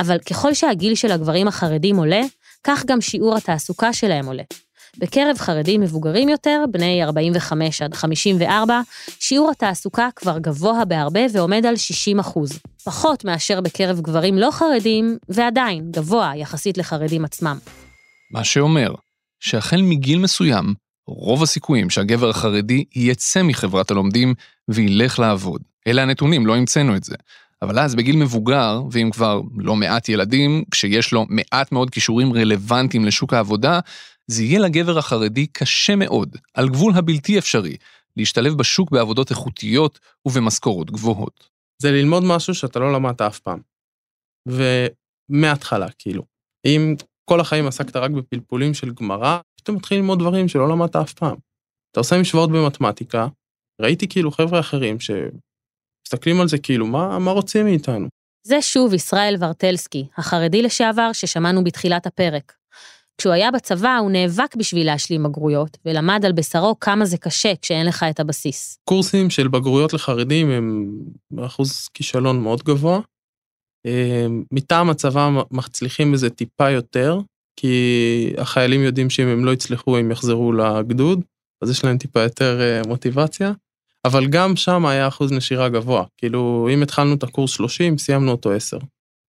אבל 0.00 0.18
ככל 0.18 0.54
שהגיל 0.54 0.94
של 0.94 1.12
הגברים 1.12 1.48
החרדים 1.48 1.96
עולה, 1.96 2.20
כך 2.64 2.84
גם 2.86 3.00
שיעור 3.00 3.36
התעסוקה 3.36 3.92
שלהם 3.92 4.26
עולה. 4.26 4.42
בקרב 4.98 5.38
חרדים 5.38 5.80
מבוגרים 5.80 6.28
יותר, 6.28 6.64
בני 6.70 7.04
45 7.04 7.82
עד 7.82 7.94
54, 7.94 8.80
שיעור 9.20 9.50
התעסוקה 9.50 10.08
כבר 10.16 10.38
גבוה 10.38 10.84
בהרבה 10.84 11.20
ועומד 11.32 11.66
על 11.66 11.76
60 11.76 12.18
אחוז. 12.18 12.58
פחות 12.84 13.24
מאשר 13.24 13.60
בקרב 13.60 14.00
גברים 14.00 14.38
לא 14.38 14.50
חרדים, 14.50 15.18
ועדיין 15.28 15.90
גבוה 15.90 16.32
יחסית 16.36 16.78
לחרדים 16.78 17.24
עצמם. 17.24 17.58
מה 18.30 18.44
שאומר 18.44 18.94
שהחל 19.40 19.82
מגיל 19.82 20.18
מסוים, 20.18 20.74
רוב 21.06 21.42
הסיכויים 21.42 21.90
שהגבר 21.90 22.30
החרדי 22.30 22.84
יצא 22.94 23.42
מחברת 23.42 23.90
הלומדים 23.90 24.34
וילך 24.68 25.18
לעבוד. 25.18 25.62
אלה 25.86 26.02
הנתונים, 26.02 26.46
לא 26.46 26.56
המצאנו 26.56 26.96
את 26.96 27.04
זה. 27.04 27.14
אבל 27.62 27.78
אז 27.78 27.94
בגיל 27.94 28.16
מבוגר, 28.16 28.82
ועם 28.90 29.10
כבר 29.10 29.40
לא 29.56 29.76
מעט 29.76 30.08
ילדים, 30.08 30.64
כשיש 30.70 31.12
לו 31.12 31.26
מעט 31.28 31.72
מאוד 31.72 31.90
כישורים 31.90 32.32
רלוונטיים 32.32 33.04
לשוק 33.04 33.34
העבודה, 33.34 33.80
זה 34.26 34.42
יהיה 34.42 34.60
לגבר 34.60 34.98
החרדי 34.98 35.46
קשה 35.46 35.96
מאוד, 35.96 36.36
על 36.54 36.68
גבול 36.68 36.92
הבלתי 36.96 37.38
אפשרי, 37.38 37.76
להשתלב 38.16 38.52
בשוק 38.54 38.90
בעבודות 38.90 39.30
איכותיות 39.30 39.98
ובמשכורות 40.26 40.90
גבוהות. 40.90 41.48
זה 41.82 41.90
ללמוד 41.90 42.24
משהו 42.24 42.54
שאתה 42.54 42.78
לא 42.78 42.92
למדת 42.92 43.20
אף 43.20 43.38
פעם. 43.38 43.58
ומההתחלה, 44.46 45.86
כאילו. 45.98 46.22
אם 46.64 46.94
כל 47.24 47.40
החיים 47.40 47.66
עסקת 47.66 47.96
רק 47.96 48.10
בפלפולים 48.10 48.74
של 48.74 48.90
גמרא, 48.90 49.38
פתאום 49.56 49.76
מתחיל 49.76 49.98
ללמוד 49.98 50.18
דברים 50.18 50.48
שלא 50.48 50.68
למדת 50.68 50.96
אף 50.96 51.12
פעם. 51.12 51.36
אתה 51.90 52.00
עושה 52.00 52.18
משוואות 52.20 52.50
במתמטיקה, 52.50 53.26
ראיתי 53.80 54.08
כאילו 54.08 54.30
חבר'ה 54.30 54.60
אחרים 54.60 54.96
שמסתכלים 55.00 56.40
על 56.40 56.48
זה 56.48 56.58
כאילו, 56.58 56.86
מה, 56.86 57.18
מה 57.18 57.30
רוצים 57.30 57.66
מאיתנו? 57.66 58.08
זה 58.46 58.62
שוב 58.62 58.94
ישראל 58.94 59.36
ורטלסקי, 59.40 60.06
החרדי 60.16 60.62
לשעבר 60.62 61.12
ששמענו 61.12 61.64
בתחילת 61.64 62.06
הפרק. 62.06 62.52
כשהוא 63.18 63.32
היה 63.32 63.50
בצבא, 63.50 63.96
הוא 63.96 64.10
נאבק 64.10 64.56
בשביל 64.56 64.86
להשלים 64.86 65.22
בגרויות, 65.22 65.78
ולמד 65.84 66.24
על 66.24 66.32
בשרו 66.32 66.78
כמה 66.80 67.04
זה 67.04 67.18
קשה 67.18 67.52
כשאין 67.62 67.86
לך 67.86 68.04
את 68.10 68.20
הבסיס. 68.20 68.78
קורסים 68.84 69.30
של 69.30 69.48
בגרויות 69.48 69.92
לחרדים 69.92 70.50
הם 70.50 70.90
באחוז 71.30 71.88
כישלון 71.94 72.40
מאוד 72.42 72.62
גבוה. 72.62 73.00
אה, 73.86 74.26
מטעם 74.52 74.90
הצבא 74.90 75.30
מצליחים 75.50 76.12
בזה 76.12 76.30
טיפה 76.30 76.70
יותר, 76.70 77.20
כי 77.56 78.32
החיילים 78.38 78.82
יודעים 78.82 79.10
שאם 79.10 79.26
הם 79.26 79.44
לא 79.44 79.50
יצליחו 79.50 79.96
הם 79.96 80.10
יחזרו 80.10 80.52
לגדוד, 80.52 81.20
אז 81.62 81.70
יש 81.70 81.84
להם 81.84 81.98
טיפה 81.98 82.20
יותר 82.20 82.60
אה, 82.60 82.82
מוטיבציה. 82.88 83.52
אבל 84.04 84.26
גם 84.26 84.56
שם 84.56 84.86
היה 84.86 85.08
אחוז 85.08 85.32
נשירה 85.32 85.68
גבוה. 85.68 86.04
כאילו, 86.18 86.68
אם 86.74 86.82
התחלנו 86.82 87.14
את 87.14 87.22
הקורס 87.22 87.50
30, 87.50 87.98
סיימנו 87.98 88.30
אותו 88.32 88.52
10. 88.52 88.78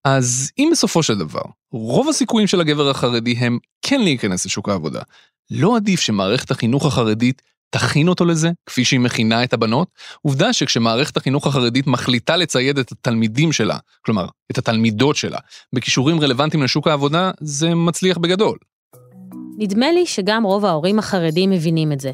אז 0.04 0.52
אם 0.58 0.68
בסופו 0.72 1.02
של 1.02 1.18
דבר, 1.18 1.42
רוב 1.72 2.08
הסיכויים 2.08 2.48
של 2.48 2.60
הגבר 2.60 2.90
החרדי 2.90 3.32
הם 3.32 3.58
כן 3.82 4.00
להיכנס 4.00 4.46
לשוק 4.46 4.68
העבודה, 4.68 5.02
לא 5.50 5.76
עדיף 5.76 6.00
שמערכת 6.00 6.50
החינוך 6.50 6.86
החרדית 6.86 7.42
תכין 7.70 8.08
אותו 8.08 8.24
לזה, 8.24 8.50
כפי 8.66 8.84
שהיא 8.84 9.00
מכינה 9.00 9.44
את 9.44 9.52
הבנות? 9.52 9.88
עובדה 10.22 10.52
שכשמערכת 10.52 11.16
החינוך 11.16 11.46
החרדית 11.46 11.86
מחליטה 11.86 12.36
לצייד 12.36 12.78
את 12.78 12.92
התלמידים 12.92 13.52
שלה, 13.52 13.78
כלומר, 14.04 14.26
את 14.50 14.58
התלמידות 14.58 15.16
שלה, 15.16 15.38
בכישורים 15.72 16.20
רלוונטיים 16.20 16.62
לשוק 16.62 16.86
העבודה, 16.86 17.30
זה 17.40 17.74
מצליח 17.74 18.18
בגדול. 18.18 18.58
נדמה 19.58 19.92
לי 19.92 20.06
שגם 20.06 20.42
רוב 20.42 20.64
ההורים 20.64 20.98
החרדים 20.98 21.50
מבינים 21.50 21.92
את 21.92 22.00
זה. 22.00 22.12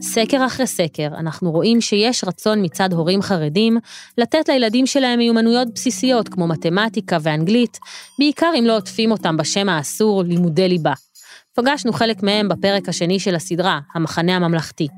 סקר 0.00 0.46
אחרי 0.46 0.66
סקר, 0.66 1.06
אנחנו 1.18 1.50
רואים 1.50 1.80
שיש 1.80 2.24
רצון 2.24 2.64
מצד 2.64 2.92
הורים 2.92 3.22
חרדים 3.22 3.78
לתת 4.18 4.48
לילדים 4.48 4.86
שלהם 4.86 5.18
מיומנויות 5.18 5.68
בסיסיות 5.74 6.28
כמו 6.28 6.46
מתמטיקה 6.46 7.18
ואנגלית, 7.22 7.78
בעיקר 8.18 8.50
אם 8.58 8.64
לא 8.64 8.76
עוטפים 8.76 9.10
אותם 9.10 9.36
בשם 9.36 9.68
האסור 9.68 10.22
לימודי 10.22 10.68
ליבה. 10.68 10.92
פגשנו 11.58 11.92
חלק 11.92 12.22
מהם 12.22 12.48
בפרק 12.48 12.88
השני 12.88 13.20
של 13.20 13.34
הסדרה, 13.34 13.80
המחנה 13.94 14.36
הממלכתי. 14.36 14.88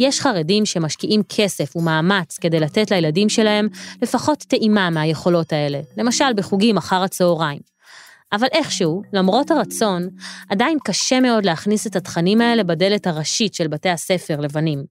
יש 0.00 0.20
חרדים 0.20 0.66
שמשקיעים 0.66 1.22
כסף 1.28 1.76
ומאמץ 1.76 2.38
כדי 2.38 2.60
לתת 2.60 2.90
לילדים 2.90 3.28
שלהם 3.28 3.68
לפחות 4.02 4.38
טעימה 4.38 4.90
מהיכולות 4.90 5.52
האלה, 5.52 5.80
למשל 5.96 6.32
בחוגים 6.36 6.76
אחר 6.76 7.02
הצהריים. 7.02 7.73
אבל 8.32 8.46
איכשהו, 8.52 9.02
למרות 9.12 9.50
הרצון, 9.50 10.08
עדיין 10.48 10.78
קשה 10.84 11.20
מאוד 11.20 11.44
להכניס 11.44 11.86
את 11.86 11.96
התכנים 11.96 12.40
האלה 12.40 12.62
בדלת 12.62 13.06
הראשית 13.06 13.54
של 13.54 13.68
בתי 13.68 13.88
הספר 13.88 14.40
לבנים. 14.40 14.84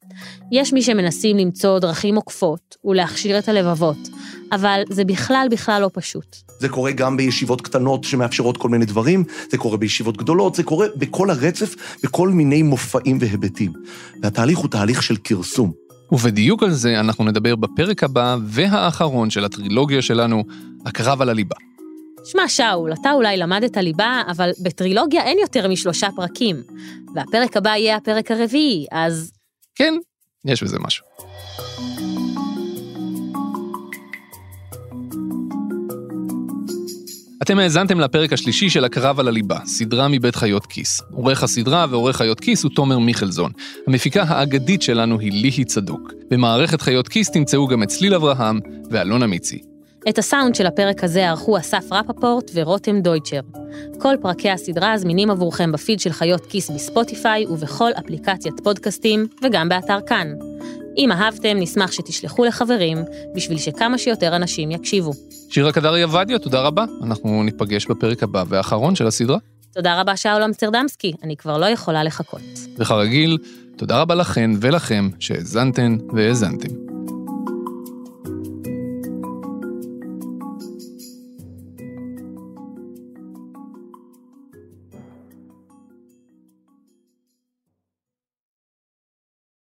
יש 0.51 0.73
מי 0.73 0.81
שמנסים 0.81 1.37
למצוא 1.37 1.79
דרכים 1.79 2.15
עוקפות 2.15 2.77
ולהכשיר 2.85 3.39
את 3.39 3.49
הלבבות, 3.49 3.97
אבל 4.51 4.81
זה 4.89 5.03
בכלל 5.05 5.47
בכלל 5.51 5.81
לא 5.81 5.89
פשוט. 5.93 6.35
זה 6.59 6.69
קורה 6.69 6.91
גם 6.91 7.17
בישיבות 7.17 7.61
קטנות 7.61 8.03
שמאפשרות 8.03 8.57
כל 8.57 8.69
מיני 8.69 8.85
דברים, 8.85 9.23
זה 9.51 9.57
קורה 9.57 9.77
בישיבות 9.77 10.17
גדולות, 10.17 10.55
זה 10.55 10.63
קורה 10.63 10.87
בכל 10.95 11.29
הרצף, 11.29 11.75
בכל 12.03 12.29
מיני 12.29 12.61
מופעים 12.61 13.17
והיבטים. 13.21 13.73
והתהליך 14.23 14.57
הוא 14.57 14.69
תהליך 14.69 15.03
של 15.03 15.15
כרסום. 15.23 15.71
ובדיוק 16.11 16.63
על 16.63 16.71
זה 16.71 16.99
אנחנו 16.99 17.23
נדבר 17.23 17.55
בפרק 17.55 18.03
הבא 18.03 18.37
והאחרון 18.45 19.29
של 19.29 19.45
הטרילוגיה 19.45 20.01
שלנו, 20.01 20.43
הקרב 20.85 21.21
על 21.21 21.29
הליבה. 21.29 21.55
שמע, 22.25 22.47
שאול, 22.47 22.93
אתה 22.93 23.11
אולי 23.11 23.37
למדת 23.37 23.77
ליבה, 23.77 24.21
אבל 24.27 24.51
בטרילוגיה 24.63 25.23
אין 25.23 25.37
יותר 25.39 25.67
משלושה 25.67 26.07
פרקים. 26.15 26.55
והפרק 27.15 27.57
הבא 27.57 27.69
יהיה 27.69 27.95
הפרק 27.95 28.31
הרביעי, 28.31 28.85
אז... 28.91 29.31
כן, 29.75 29.93
יש 30.45 30.63
בזה 30.63 30.77
משהו. 30.79 31.05
אתם 37.41 37.59
האזנתם 37.59 37.99
לפרק 37.99 38.33
השלישי 38.33 38.69
של 38.69 38.85
הקרב 38.85 39.19
על 39.19 39.27
הליבה, 39.27 39.59
סדרה 39.65 40.07
מבית 40.07 40.35
חיות 40.35 40.65
כיס. 40.65 41.01
עורך 41.11 41.43
הסדרה 41.43 41.85
ועורך 41.89 42.17
חיות 42.17 42.39
כיס 42.39 42.63
הוא 42.63 42.71
תומר 42.75 42.99
מיכלזון. 42.99 43.51
המפיקה 43.87 44.23
האגדית 44.23 44.81
שלנו 44.81 45.19
היא 45.19 45.31
ליהי 45.31 45.65
צדוק. 45.65 46.11
במערכת 46.31 46.81
חיות 46.81 47.07
כיס 47.07 47.31
תמצאו 47.31 47.67
גם 47.67 47.83
את 47.83 47.87
צליל 47.87 48.13
אברהם 48.13 48.59
ואלונה 48.91 49.27
מיצי. 49.27 49.72
את 50.09 50.17
הסאונד 50.17 50.55
של 50.55 50.65
הפרק 50.65 51.03
הזה 51.03 51.29
ערכו 51.29 51.57
אסף 51.57 51.85
רפפורט 51.91 52.51
ורותם 52.53 53.01
דויטשר. 53.01 53.39
כל 53.99 54.15
פרקי 54.21 54.49
הסדרה 54.49 54.97
זמינים 54.97 55.31
עבורכם 55.31 55.71
בפיד 55.71 55.99
של 55.99 56.11
חיות 56.11 56.45
כיס 56.45 56.71
בספוטיפיי 56.71 57.45
ובכל 57.45 57.91
אפליקציית 57.99 58.53
פודקאסטים, 58.63 59.27
וגם 59.43 59.69
באתר 59.69 59.97
כאן. 60.07 60.27
אם 60.97 61.11
אהבתם, 61.11 61.57
נשמח 61.57 61.91
שתשלחו 61.91 62.45
לחברים, 62.45 62.97
בשביל 63.35 63.57
שכמה 63.57 63.97
שיותר 63.97 64.35
אנשים 64.35 64.71
יקשיבו. 64.71 65.11
שירה 65.49 65.71
קדרי 65.71 66.03
עבדיה, 66.03 66.39
תודה 66.39 66.61
רבה. 66.61 66.85
אנחנו 67.03 67.43
ניפגש 67.43 67.85
בפרק 67.85 68.23
הבא 68.23 68.43
והאחרון 68.47 68.95
של 68.95 69.07
הסדרה. 69.07 69.37
תודה 69.73 70.01
רבה, 70.01 70.17
שאול 70.17 70.43
אמסטרדמסקי, 70.43 71.13
אני 71.23 71.37
כבר 71.37 71.57
לא 71.57 71.65
יכולה 71.65 72.03
לחכות. 72.03 72.41
וכרגיל, 72.77 73.37
תודה 73.77 74.01
רבה 74.01 74.15
לכן 74.15 74.51
ולכם 74.61 75.09
שהאזנתן 75.19 75.97
והאזנתם. 76.13 76.92